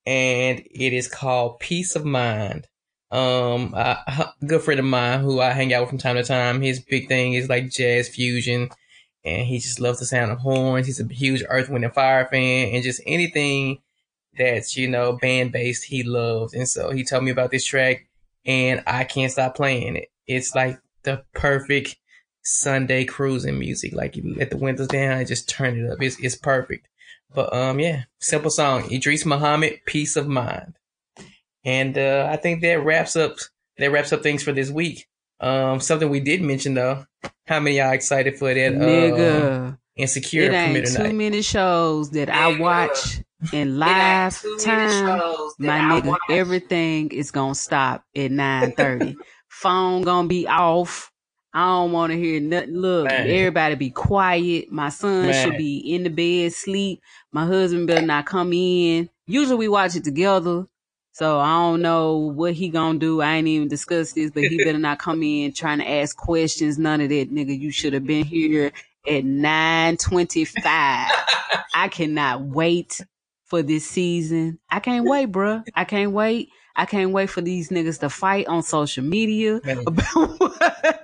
[0.06, 2.66] and it is called "Peace of Mind."
[3.10, 6.60] Um, a good friend of mine who I hang out with from time to time.
[6.60, 8.70] His big thing is like jazz fusion,
[9.24, 10.86] and he just loves the sound of horns.
[10.86, 13.78] He's a huge Earth, Wind, and Fire fan, and just anything
[14.36, 16.54] that's you know band based he loves.
[16.54, 18.08] And so he told me about this track,
[18.44, 20.08] and I can't stop playing it.
[20.26, 21.96] It's like the perfect
[22.42, 23.94] Sunday cruising music.
[23.94, 26.02] Like you let the windows down and just turn it up.
[26.02, 26.88] It's it's perfect.
[27.34, 28.90] But um yeah, simple song.
[28.92, 30.74] Idris Muhammad, Peace of Mind.
[31.64, 33.36] And uh I think that wraps up
[33.78, 35.06] that wraps up things for this week.
[35.40, 37.06] Um something we did mention though.
[37.46, 39.78] How many y'all excited for that uh Nigga.
[39.96, 41.14] insecure It ain't too tonight?
[41.14, 43.20] many shows that I watch
[43.52, 45.18] in live time.
[45.58, 46.20] My I nigga, watch.
[46.30, 49.16] everything is gonna stop at nine thirty.
[49.48, 51.10] Phone gonna be off.
[51.54, 52.76] I don't want to hear nothing.
[52.76, 53.28] Look, Man.
[53.28, 54.72] everybody be quiet.
[54.72, 55.32] My son Man.
[55.32, 57.00] should be in the bed, sleep.
[57.32, 59.08] My husband better not come in.
[59.26, 60.66] Usually we watch it together.
[61.12, 63.20] So I don't know what he gonna do.
[63.20, 66.76] I ain't even discussed this, but he better not come in trying to ask questions.
[66.76, 67.56] None of that, nigga.
[67.56, 68.72] You should have been here
[69.08, 70.64] at nine twenty-five.
[71.74, 73.00] I cannot wait
[73.44, 74.58] for this season.
[74.68, 75.64] I can't wait, bruh.
[75.74, 76.48] I can't wait.
[76.76, 79.78] I can't wait for these niggas to fight on social media Man.
[79.86, 80.38] about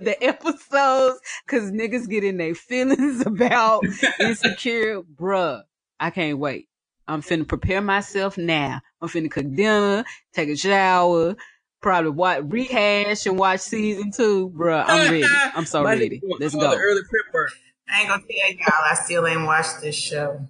[0.00, 3.84] the episodes because niggas get in their feelings about
[4.20, 5.02] insecure.
[5.02, 5.62] Bruh,
[5.98, 6.68] I can't wait.
[7.06, 8.80] I'm finna prepare myself now.
[9.00, 11.36] I'm finna cook dinner, take a shower,
[11.80, 14.50] probably watch, rehash and watch season two.
[14.50, 15.24] Bruh, I'm ready.
[15.54, 16.20] I'm so ready.
[16.38, 16.70] Let's go.
[16.70, 17.48] The early prep.
[17.92, 20.48] I ain't gonna tell y'all, I still ain't watched this show.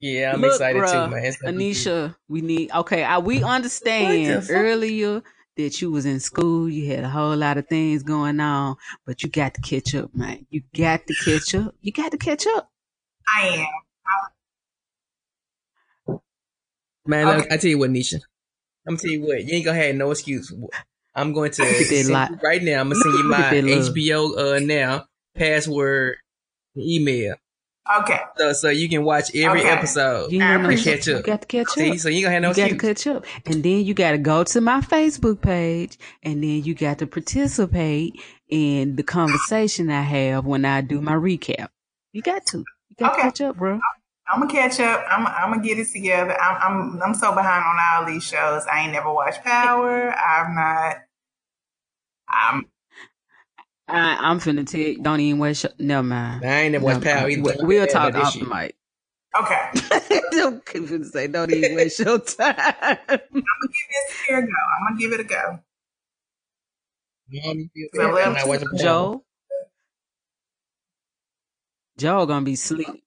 [0.00, 1.24] Yeah, I'm Look, excited bruh, too, man.
[1.24, 1.76] It's gonna be good.
[1.76, 3.04] Anisha, we need okay.
[3.04, 4.56] I, we understand What the fuck?
[4.56, 5.22] earlier
[5.56, 8.76] that you was in school, you had a whole lot of things going on,
[9.06, 10.46] but you got to catch up, man.
[10.50, 11.74] You got to catch up.
[11.80, 12.70] You got to catch up.
[13.34, 13.46] I
[16.08, 16.18] am.
[17.06, 17.54] Man, look, Okay.
[17.54, 18.20] I tell you what, Nisha.
[18.86, 20.52] I'm tell you what, you ain't gonna have no excuse.
[21.14, 22.80] I'm going to Look at that send you right now.
[22.80, 23.94] I'm gonna send you my at that love.
[23.94, 26.16] HBO uh now password
[26.76, 27.36] email,
[28.00, 28.18] Okay.
[28.38, 29.68] so so you can watch every Okay.
[29.70, 30.32] episode.
[30.32, 31.24] You, I ain't no appreciate catch You up.
[31.24, 31.74] got to catch up.
[31.74, 33.92] See, so you ain't gonna have no you got to catch up, and then you
[33.94, 38.14] got to go to my Facebook page, and then you got to participate
[38.48, 41.68] in the conversation I have when I do my recap.
[42.12, 42.58] You got to.
[42.88, 43.22] You got Okay.
[43.22, 43.80] to catch up, bro.
[44.26, 45.04] I'm gonna catch up.
[45.10, 46.34] I'm, I'm gonna get it together.
[46.40, 48.62] I'm, I'm I'm so behind on all these shows.
[48.72, 50.10] I ain't never watched Power.
[50.16, 50.96] I'm not.
[52.28, 52.64] I'm
[53.88, 56.44] I, I'm finna tell you, don't even waste your, never mind.
[56.44, 57.42] I ain't never watched Never Power either.
[57.42, 58.48] We- We'll talk about this off the shit.
[58.48, 58.76] mic.
[59.40, 60.20] okay.
[60.32, 62.54] don't keep finna say, don't even waste your time.
[62.58, 64.48] I'm gonna give this here a go.
[64.48, 65.60] I'm gonna give it a go.
[67.30, 68.14] Mom, So bad?
[68.14, 68.78] let I'm not watching Power.
[68.78, 69.24] Joe?
[71.98, 73.04] Joe gonna be sleep.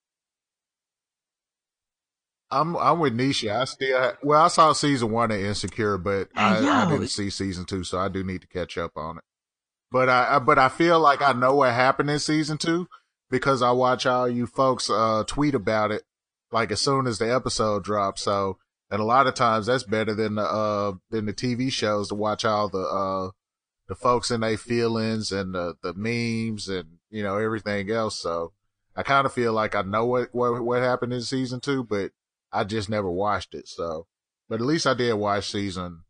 [2.49, 3.53] I'm I'm with Nisha.
[3.61, 7.07] I still ha- well, I saw season one of Insecure, but I, Hey, I didn't
[7.09, 9.23] see season two, so I do need to catch up on it.
[9.91, 12.88] But I, but I feel like I know what happened in season two
[13.29, 16.03] because I watch all you folks uh tweet about it
[16.51, 18.21] like as soon as the episode drops.
[18.21, 18.57] So
[18.89, 22.15] and a lot of times that's better than the uh than the TV shows to
[22.15, 23.31] watch all the uh
[23.88, 28.19] the folks and their feelings and the the memes and you know everything else.
[28.19, 28.53] So
[28.95, 32.11] I kind of feel like I know what what what happened in season two, but
[32.51, 33.67] I just never watched it.
[33.67, 34.07] So,
[34.49, 36.03] but at least I did watch season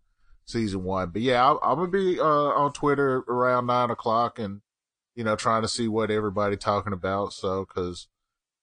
[0.48, 1.10] season one.
[1.10, 4.62] But yeah, I, I'm gonna be uh, on Twitter around nine o'clock and
[5.16, 7.34] you know trying to see what everybody talking about.
[7.34, 8.08] So, because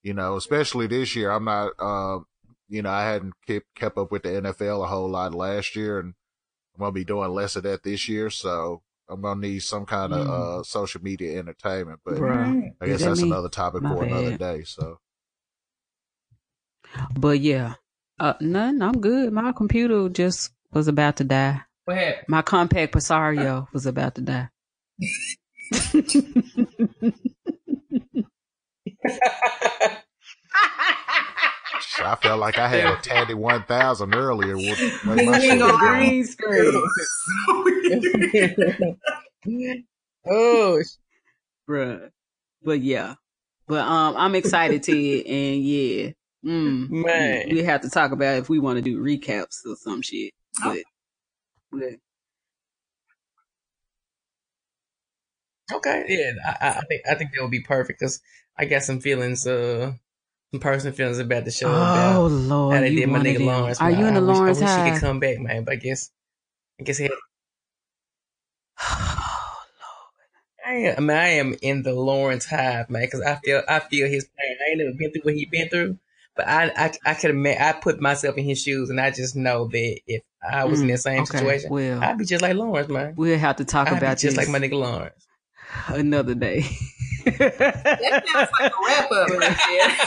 [0.02, 1.72] you know, especially this year, I'm not.
[1.78, 2.20] Uh,
[2.68, 6.00] you know, I hadn't kept kept up with the NFL a whole lot last year,
[6.00, 6.14] and
[6.74, 8.30] I'm gonna be doing less of that this year.
[8.30, 8.82] So.
[9.06, 12.70] I'm gonna need some kind of uh, social media entertainment, but Bruh.
[12.80, 13.28] I guess that that's me?
[13.28, 14.62] another topic My for another day.
[14.64, 14.98] So
[17.14, 17.74] But yeah.
[18.18, 19.30] Uh none, I'm good.
[19.30, 21.60] My computer just was about to die.
[21.84, 22.24] What happened?
[22.28, 24.48] My Compaq Presario was about to die.
[32.00, 34.56] I felt like I had a Tandy 1000 earlier.
[34.56, 35.78] With, with my ain't shit.
[35.78, 36.82] Green screen.
[40.26, 40.98] oh, sh-
[41.68, 42.10] Bruh.
[42.62, 43.14] But yeah.
[43.66, 46.10] But um I'm excited to it and yeah.
[46.44, 47.48] Mm, Man.
[47.50, 50.32] We have to talk about if we want to do recaps or some shit.
[50.62, 50.78] But,
[51.78, 51.98] but
[55.76, 56.04] okay.
[56.08, 58.20] Yeah, I, I I think I think that would be perfect because
[58.56, 59.92] I got some feelings, uh,
[60.52, 61.68] some personal feelings about the show.
[61.68, 63.46] Oh about Lord, how they you did my nigga them.
[63.46, 63.80] Lawrence.
[63.80, 64.00] Are man.
[64.00, 64.92] you in I the wish- Lawrence I wish he Hive?
[64.92, 65.64] could come back, man.
[65.64, 66.10] But I guess,
[66.80, 67.12] I guess he had.
[70.66, 73.80] I am, I mean, I am in the Lawrence Hive, man, because I feel I
[73.80, 74.56] feel his pain.
[74.66, 75.98] I ain't never been through what he been through,
[76.36, 77.62] but I I I could imagine.
[77.62, 80.88] I put myself in his shoes, and I just know that if I was in
[80.88, 82.02] Mm, that same okay, situation, well.
[82.02, 83.14] I'd be just like Lawrence, man.
[83.16, 85.26] We'll have to talk I'd about be just this like my nigga Lawrence.
[85.88, 86.64] another day.
[87.24, 90.06] That sounds like a wrap up right there.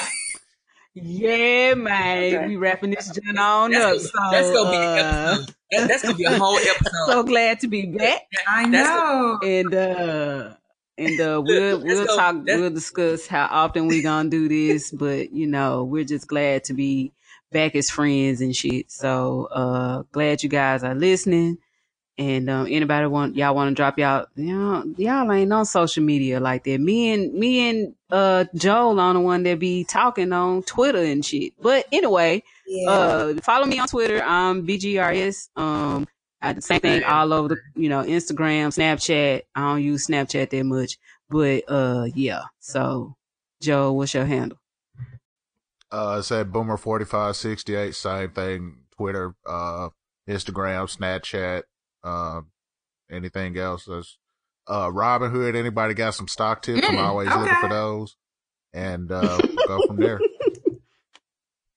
[0.93, 2.36] yeah, man.
[2.36, 2.47] Okay.
[2.47, 4.13] We wrapping this joint on That's up.
[4.13, 5.55] gonna, that's so, gonna be an uh, episode.
[5.71, 7.05] That, that's gonna be a whole episode.
[7.07, 8.21] so glad to be back.
[8.49, 9.39] I That's know.
[9.43, 10.53] And uh
[10.98, 12.16] and uh we'll we'll go.
[12.16, 16.28] talk That's- we'll discuss how often we gonna do this, but you know, we're just
[16.28, 17.12] glad to be
[17.52, 18.91] back as friends and shit.
[18.91, 21.58] So uh glad you guys are listening.
[22.20, 26.64] And um anybody want y'all wanna drop y'all know, y'all ain't on social media like
[26.64, 26.80] that.
[26.80, 31.24] Me and me and uh Joel on the one that be talking on Twitter and
[31.24, 31.54] shit.
[31.62, 32.89] But anyway, Yeah.
[32.89, 34.22] uh follow me on Twitter.
[34.24, 35.50] I'm BGRS.
[35.56, 36.08] Um
[36.42, 39.42] I, the same thing all over the, you know, Instagram, Snapchat.
[39.56, 40.98] I don't use Snapchat that much,
[41.30, 42.44] but uh, yeah.
[42.60, 43.16] So,
[43.62, 44.60] Joe, what's your handle?
[45.92, 47.96] Uh, it said Boomer forty five sixty eight.
[47.96, 48.78] Same thing.
[48.98, 49.90] Twitter, uh,
[50.28, 51.64] Instagram, Snapchat,
[52.04, 52.42] uh,
[53.10, 53.86] anything else.
[53.86, 54.18] That's,
[54.68, 55.56] uh, Robinhood.
[55.56, 56.88] Anybody got some stock tips?
[56.88, 57.40] I'm Mm, always okay.
[57.40, 58.16] looking for those,
[58.74, 60.26] and uh, we'll go from there.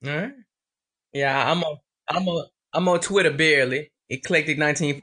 [0.05, 0.33] All right.
[1.13, 1.77] Yeah, I'm on.
[2.09, 2.47] I'm on.
[2.73, 3.91] I'm on Twitter barely.
[4.11, 5.01] Eclectic 1914.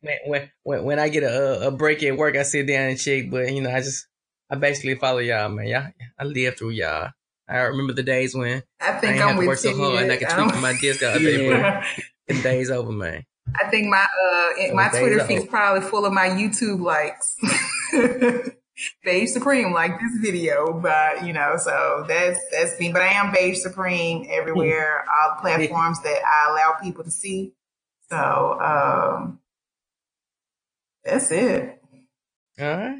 [0.00, 2.98] When when when when I get a a break at work, I sit down and
[2.98, 3.30] check.
[3.30, 4.06] But you know, I just
[4.50, 5.66] I basically follow y'all, man.
[5.66, 5.86] Y'all,
[6.18, 7.10] I live through y'all.
[7.48, 10.12] I remember the days when I I think have to with work so hard and
[10.12, 11.50] I could tweak my disc all day.
[11.50, 11.84] But
[12.28, 13.24] the days over, man.
[13.60, 17.36] I think my uh my Twitter feed's probably full of my YouTube likes.
[19.04, 22.92] Beige Supreme like this video, but you know, so that's that's me.
[22.92, 27.52] But I am Beige Supreme everywhere, all the platforms that I allow people to see.
[28.12, 29.40] So um
[31.02, 31.80] that's it.
[32.60, 32.98] All right.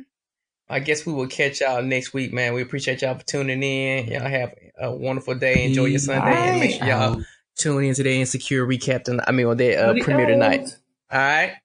[0.70, 2.54] I guess we will catch y'all next week, man.
[2.54, 4.06] We appreciate y'all for tuning in.
[4.06, 5.66] Y'all have a wonderful day.
[5.66, 7.22] Enjoy your Sunday, and make sure y'all
[7.56, 9.26] tune in to the Insecure recap tonight.
[9.28, 10.66] I mean, on their uh, premiere tonight.
[11.10, 11.56] All right.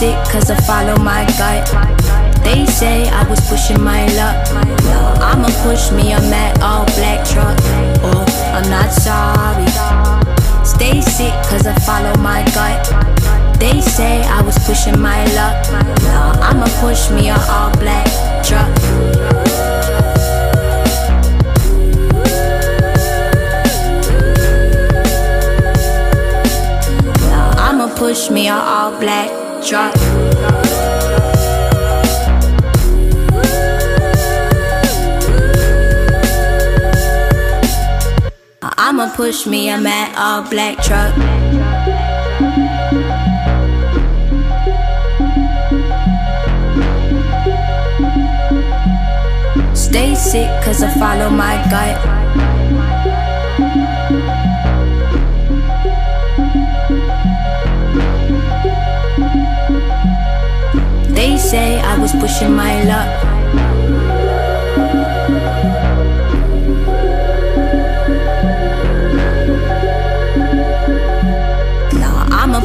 [0.00, 1.68] sick cause I follow my gut.
[2.42, 4.38] They say I was pushing my luck.
[5.20, 7.58] I'ma push me a at all black truck.
[8.08, 8.24] Oh,
[8.56, 9.68] I'm not sorry.
[10.64, 12.80] Stay sick cause I follow my gut.
[13.60, 15.56] They say I was pushing my luck.
[16.48, 18.08] I'ma push me a all black
[18.42, 18.72] truck.
[27.96, 29.94] push me all black drop.
[38.62, 41.14] I'ma push me a mat all black truck.
[49.76, 52.09] Stay sick, cause I follow my gut.
[61.20, 63.30] They say I was pushing my luck.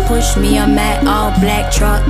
[0.07, 2.03] push me, I'm at all black truck.